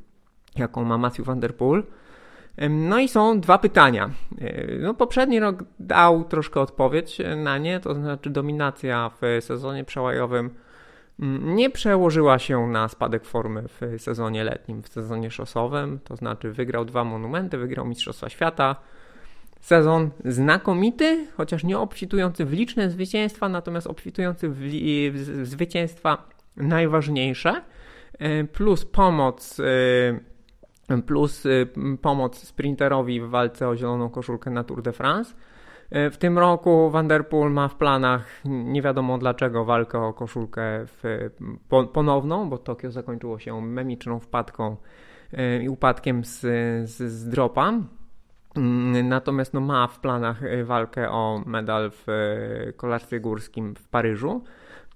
jaką 0.56 0.84
ma 0.84 0.98
Matthew 0.98 1.26
Van 1.26 1.40
Der 1.40 1.56
Poel. 1.56 1.84
No 2.70 3.00
i 3.00 3.08
są 3.08 3.40
dwa 3.40 3.58
pytania. 3.58 4.10
E, 4.42 4.78
no, 4.78 4.94
poprzedni 4.94 5.40
rok 5.40 5.64
dał 5.80 6.24
troszkę 6.24 6.62
odpowiedź 6.62 7.22
na 7.38 7.58
nie, 7.58 7.80
to 7.80 7.96
znaczy 7.96 8.30
dominacja 8.30 9.12
w 9.22 9.44
sezonie 9.44 9.84
przełajowym 9.84 10.50
mm, 11.20 11.56
nie 11.56 11.70
przełożyła 11.70 12.40
się 12.40 12.68
na 12.68 12.88
spadek 12.88 13.26
formy 13.26 13.64
w 13.68 14.02
sezonie 14.02 14.44
letnim, 14.44 14.84
w 14.84 14.88
sezonie 14.88 15.32
szosowym, 15.32 16.00
to 16.04 16.16
znaczy 16.16 16.52
wygrał 16.52 16.86
dwa 16.86 17.04
monumenty, 17.04 17.58
wygrał 17.58 17.86
Mistrzostwa 17.86 18.30
Świata, 18.30 18.76
Sezon 19.60 20.10
znakomity, 20.26 21.28
chociaż 21.38 21.64
nie 21.64 21.80
obfitujący 21.80 22.46
w 22.46 22.54
liczne 22.54 22.90
zwycięstwa, 22.90 23.50
natomiast 23.50 23.88
obfitujący 23.88 24.50
w, 24.50 24.60
w 25.14 25.48
zwycięstwa 25.48 26.28
najważniejsze, 26.58 27.62
e, 28.20 28.44
plus 28.44 28.86
pomoc 28.86 29.60
e, 30.90 31.02
plus 31.02 31.46
e, 31.46 31.50
pomoc 32.02 32.38
sprinterowi 32.38 33.22
w 33.22 33.30
walce 33.30 33.68
o 33.68 33.76
zieloną 33.76 34.10
koszulkę 34.10 34.52
na 34.52 34.64
Tour 34.64 34.82
de 34.82 34.94
France. 34.94 35.36
W 35.92 36.18
tym 36.20 36.38
roku 36.38 36.90
Vanderpool 36.90 37.52
ma 37.52 37.68
w 37.68 37.76
planach, 37.76 38.42
nie 38.46 38.82
wiadomo 38.82 39.18
dlaczego, 39.18 39.66
walkę 39.66 40.00
o 40.00 40.14
koszulkę 40.14 40.62
w, 40.86 41.30
ponowną, 41.94 42.50
bo 42.50 42.58
Tokio 42.58 42.92
zakończyło 42.92 43.40
się 43.40 43.62
memiczną 43.62 44.20
wpadką 44.20 44.78
i 45.64 45.70
upadkiem 45.70 46.24
z, 46.24 46.40
z, 46.90 47.12
z 47.12 47.30
dropa. 47.30 47.74
Mm, 48.58 49.08
natomiast 49.08 49.54
no, 49.54 49.62
ma 49.62 49.88
w 49.88 50.00
planach 50.00 50.44
y, 50.44 50.66
walkę 50.66 51.10
o 51.12 51.44
medal 51.46 51.92
w 51.92 52.10
y, 52.10 52.74
kolarstwie 52.74 53.20
górskim 53.20 53.76
w 53.76 53.88
Paryżu. 53.88 54.44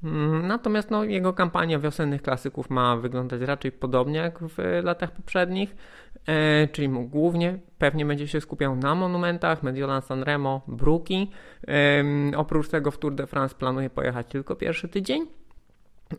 Mm, 0.04 0.47
natomiast 0.47 0.91
no, 0.91 1.04
jego 1.04 1.34
kampania 1.34 1.80
wiosennych 1.80 2.21
klasyków 2.21 2.69
ma 2.69 2.97
wyglądać 2.97 3.41
raczej 3.41 3.71
podobnie 3.71 4.19
jak 4.19 4.39
w 4.39 4.58
latach 4.84 5.12
poprzednich, 5.12 5.76
e, 6.28 6.67
czyli 6.67 6.89
głównie 6.89 7.60
pewnie 7.78 8.06
będzie 8.06 8.28
się 8.28 8.41
skupiał 8.41 8.76
na 8.76 8.95
monumentach 8.95 9.63
Mediolan 9.63 10.02
Sanremo, 10.02 10.62
Bruki. 10.67 11.32
E, 11.67 12.04
oprócz 12.38 12.69
tego 12.69 12.91
w 12.91 12.97
Tour 12.97 13.15
de 13.15 13.28
France 13.28 13.56
planuje 13.56 13.89
pojechać 13.89 14.28
tylko 14.28 14.56
pierwszy 14.56 14.89
tydzień. 14.89 15.40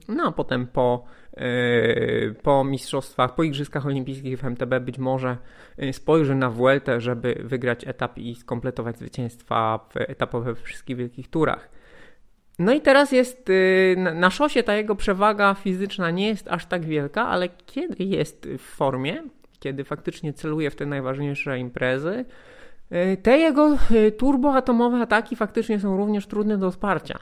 No 0.09 0.24
a 0.24 0.33
potem 0.33 0.66
po, 0.66 1.05
yy, 1.37 2.35
po 2.42 2.64
mistrzostwach, 2.64 3.35
po 3.35 3.42
Igrzyskach 3.42 3.87
Olimpijskich 3.87 4.38
w 4.38 4.44
MTB 4.44 4.81
być 4.81 4.98
może 4.98 5.37
e, 5.78 5.92
spojrzy 5.92 6.35
na 6.35 6.50
Vueltę, 6.50 7.00
żeby 7.00 7.35
wygrać 7.44 7.88
etap 7.88 8.18
i 8.18 8.35
skompletować 8.35 8.98
zwycięstwa 8.98 9.88
etapowe 9.94 10.55
we 10.55 10.62
wszystkich 10.62 10.96
wielkich 10.96 11.28
turach. 11.28 11.68
No 12.59 12.72
i 12.72 12.81
teraz 12.81 13.12
jest 13.12 13.48
yy, 13.48 13.96
na 14.14 14.31
szosie 14.31 14.62
ta 14.62 14.74
jego 14.74 14.94
przewaga 14.94 15.55
fizyczna 15.55 16.11
nie 16.11 16.28
jest 16.28 16.48
aż 16.48 16.66
tak 16.66 16.85
wielka, 16.85 17.28
ale 17.28 17.48
kiedy 17.66 18.05
jest 18.05 18.48
w 18.59 18.62
formie, 18.62 19.22
kiedy 19.61 19.85
faktycznie 19.85 20.33
celuje 20.33 20.70
w 20.70 20.76
te 20.76 20.87
najważniejsze 20.87 21.59
imprezy, 21.59 22.24
te 23.22 23.38
jego 23.38 23.76
turboatomowe 24.18 24.98
ataki 24.98 25.37
faktycznie 25.37 25.81
są 25.81 25.96
również 25.96 26.26
trudne 26.26 26.59
do 26.59 26.70
wsparcia. 26.70 27.18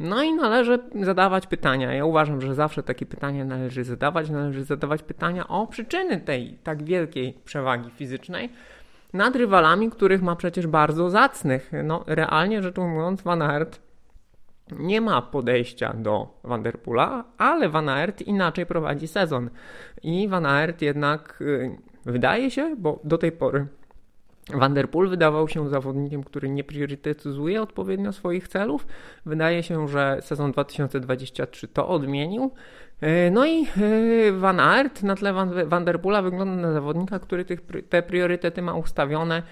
No 0.00 0.22
i 0.22 0.32
należy 0.32 0.78
zadawać 1.02 1.46
pytania. 1.46 1.94
Ja 1.94 2.04
uważam, 2.04 2.40
że 2.40 2.54
zawsze 2.54 2.82
takie 2.82 3.06
pytania 3.06 3.44
należy 3.44 3.84
zadawać. 3.84 4.30
Należy 4.30 4.64
zadawać 4.64 5.02
pytania 5.02 5.48
o 5.48 5.66
przyczyny 5.66 6.20
tej 6.20 6.58
tak 6.62 6.82
wielkiej 6.82 7.38
przewagi 7.44 7.90
fizycznej 7.90 8.50
nad 9.12 9.36
rywalami, 9.36 9.90
których 9.90 10.22
ma 10.22 10.36
przecież 10.36 10.66
bardzo 10.66 11.10
zacnych. 11.10 11.70
No, 11.84 12.04
realnie 12.06 12.62
rzecz 12.62 12.78
ujmując, 12.78 13.22
Van 13.22 13.42
Aert 13.42 13.80
nie 14.72 15.00
ma 15.00 15.22
podejścia 15.22 15.94
do 15.94 16.40
Vanderpoola, 16.44 17.24
ale 17.38 17.68
Van 17.68 17.88
Aert 17.88 18.22
inaczej 18.22 18.66
prowadzi 18.66 19.08
sezon. 19.08 19.50
I 20.02 20.28
Van 20.28 20.46
Aert 20.46 20.82
jednak 20.82 21.36
yy, 21.40 21.78
wydaje 22.04 22.50
się, 22.50 22.76
bo 22.78 23.00
do 23.04 23.18
tej 23.18 23.32
pory 23.32 23.66
Vanderpool 24.54 25.08
wydawał 25.08 25.48
się 25.48 25.68
zawodnikiem, 25.68 26.24
który 26.24 26.48
nie 26.48 26.64
priorytetyzuje 26.64 27.62
odpowiednio 27.62 28.12
swoich 28.12 28.48
celów. 28.48 28.86
Wydaje 29.26 29.62
się, 29.62 29.88
że 29.88 30.18
sezon 30.20 30.52
2023 30.52 31.68
to 31.68 31.88
odmienił. 31.88 32.50
E, 33.00 33.30
no 33.30 33.46
i 33.46 33.62
e, 33.62 34.32
Van 34.32 34.60
Aert 34.60 35.02
na 35.02 35.16
tle 35.16 35.32
Vanderpoola 35.66 36.22
wygląda 36.22 36.56
na 36.56 36.72
zawodnika, 36.72 37.18
który 37.18 37.44
tych, 37.44 37.60
te 37.88 38.02
priorytety 38.02 38.62
ma 38.62 38.74
ustawione 38.74 39.42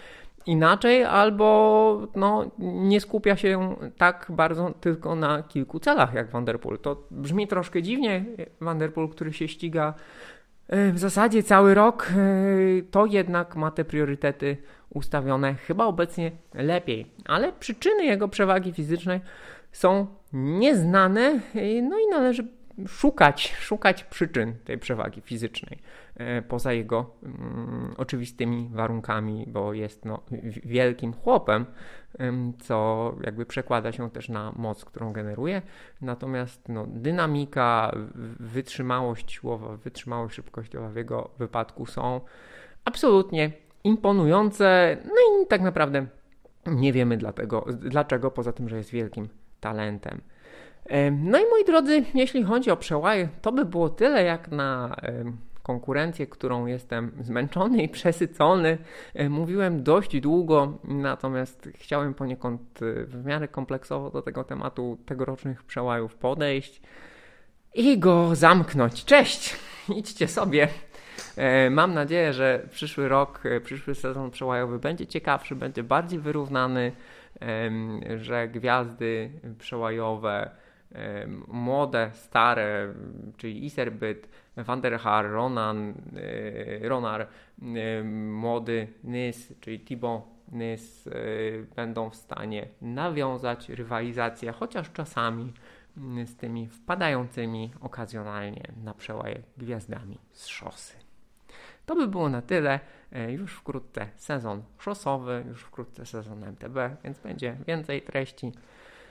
inaczej, 0.46 1.04
albo 1.04 2.09
no, 2.16 2.50
nie 2.59 3.00
skupia 3.00 3.37
się 3.37 3.76
tak 3.96 4.26
bardzo 4.28 4.74
tylko 4.80 5.14
na 5.14 5.42
kilku 5.42 5.80
celach 5.80 6.14
jak 6.14 6.30
Vanderpool. 6.30 6.78
To 6.78 7.02
brzmi 7.11 7.48
troszkę 7.48 7.82
dziwnie. 7.82 8.24
Vanderpool, 8.61 9.09
który 9.09 9.32
się 9.32 9.48
ściga 9.48 9.94
w 10.68 10.98
zasadzie 10.98 11.42
cały 11.42 11.74
rok, 11.74 12.12
to 12.90 13.07
jednak 13.07 13.57
ma 13.57 13.70
te 13.70 13.85
priorytety 13.85 14.57
ustawione 14.94 15.55
chyba 15.55 15.85
obecnie 15.85 16.33
lepiej, 16.55 17.07
ale 17.24 17.52
przyczyny 17.52 18.05
jego 18.05 18.29
przewagi 18.29 18.72
fizycznej 18.72 19.20
są 19.72 20.07
nieznane, 20.33 21.40
no 21.83 21.98
i 21.98 22.09
należy 22.11 22.46
szukać, 22.88 23.54
szukać 23.60 24.04
przyczyn 24.04 24.54
tej 24.64 24.78
przewagi 24.78 25.20
fizycznej 25.20 25.78
poza 26.48 26.72
jego 26.72 27.10
um, 27.22 27.94
oczywistymi 27.96 28.70
warunkami, 28.72 29.44
bo 29.48 29.72
jest 29.72 30.04
no, 30.04 30.22
wielkim 30.64 31.12
chłopem, 31.12 31.66
co 32.60 33.14
jakby 33.24 33.46
przekłada 33.46 33.92
się 33.92 34.10
też 34.10 34.28
na 34.28 34.52
moc, 34.56 34.84
którą 34.84 35.12
generuje. 35.12 35.62
Natomiast 36.00 36.68
no, 36.68 36.86
dynamika, 36.88 37.92
wytrzymałość 38.40 39.32
siłowa, 39.32 39.76
wytrzymałość 39.76 40.34
szybkościowa 40.34 40.88
w 40.88 40.96
jego 40.96 41.30
wypadku 41.38 41.86
są 41.86 42.20
absolutnie 42.84 43.50
imponujące. 43.84 44.96
No 45.04 45.42
i 45.42 45.46
tak 45.46 45.60
naprawdę 45.60 46.06
nie 46.66 46.92
wiemy 46.92 47.16
dlatego, 47.16 47.66
dlaczego, 47.72 48.30
poza 48.30 48.52
tym, 48.52 48.68
że 48.68 48.76
jest 48.76 48.90
wielkim 48.90 49.28
talentem. 49.60 50.20
No 51.12 51.38
i 51.38 51.42
moi 51.42 51.64
drodzy, 51.66 52.05
jeśli 52.14 52.42
chodzi 52.42 52.70
o 52.70 52.77
przełaje, 52.77 53.29
to 53.42 53.53
by 53.53 53.64
było 53.64 53.88
tyle 53.88 54.25
jak 54.25 54.49
na 54.51 54.96
konkurencję, 55.62 56.27
którą 56.27 56.66
jestem 56.66 57.12
zmęczony 57.20 57.83
i 57.83 57.88
przesycony. 57.88 58.79
Mówiłem 59.31 59.83
dość 59.83 60.20
długo, 60.20 60.79
natomiast 60.85 61.68
chciałem 61.75 62.14
poniekąd 62.14 62.61
w 63.07 63.25
miarę 63.25 63.49
kompleksowo 63.49 64.11
do 64.11 64.22
tego 64.22 64.44
tematu 64.44 64.99
tegorocznych 65.07 65.62
przełajów 65.62 66.14
podejść 66.14 66.81
i 67.75 67.99
go 67.99 68.35
zamknąć. 68.35 69.05
Cześć! 69.05 69.57
Idźcie 69.96 70.29
sobie. 70.29 70.68
Mam 71.70 71.94
nadzieję, 71.94 72.33
że 72.33 72.66
przyszły 72.70 73.09
rok, 73.09 73.42
przyszły 73.64 73.94
sezon 73.94 74.31
przełajowy 74.31 74.79
będzie 74.79 75.07
ciekawszy, 75.07 75.57
będzie 75.57 75.83
bardziej 75.83 76.18
wyrównany, 76.18 76.92
że 78.16 78.49
gwiazdy 78.49 79.31
przełajowe 79.59 80.51
młode, 81.49 82.11
stare, 82.14 82.94
czyli 83.37 83.64
Iserbyt, 83.64 84.29
Van 84.57 84.81
der 84.81 84.99
Haar, 84.99 85.31
Ronan, 85.31 85.94
e, 86.16 86.88
Ronar, 86.88 87.29
młody 88.31 88.88
Nys, 89.05 89.55
czyli 89.61 89.81
Thibaut 89.81 90.25
Nys 90.53 91.07
e, 91.07 91.11
będą 91.77 92.11
w 92.11 92.16
stanie 92.16 92.68
nawiązać 92.83 93.68
rywalizację, 93.68 94.53
chociaż 94.53 94.92
czasami 94.92 95.53
z 96.25 96.37
tymi 96.37 96.66
wpadającymi 96.66 97.70
okazjonalnie 97.81 98.62
na 98.85 98.94
przełaje 98.94 99.42
gwiazdami 99.57 100.18
z 100.33 100.46
szosy. 100.46 100.94
To 101.87 101.96
by 101.96 102.09
było 102.09 102.29
na 102.29 102.42
tyle. 102.42 102.81
E, 103.12 103.33
już 103.33 103.53
wkrótce 103.53 104.09
sezon 104.16 104.62
szosowy, 104.79 105.44
już 105.49 105.62
wkrótce 105.62 106.07
sezon 106.07 106.44
MTB, 106.44 106.77
więc 107.05 107.18
będzie 107.18 107.57
więcej 107.66 108.03
treści 108.03 108.53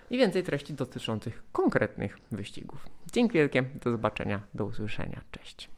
i 0.10 0.18
więcej 0.18 0.44
treści 0.44 0.74
dotyczących 0.74 1.44
konkretnych 1.52 2.18
wyścigów. 2.32 2.86
Dzięki 3.13 3.34
wielkie, 3.34 3.63
do 3.84 3.91
zobaczenia, 3.91 4.41
do 4.54 4.65
usłyszenia, 4.65 5.22
cześć. 5.32 5.75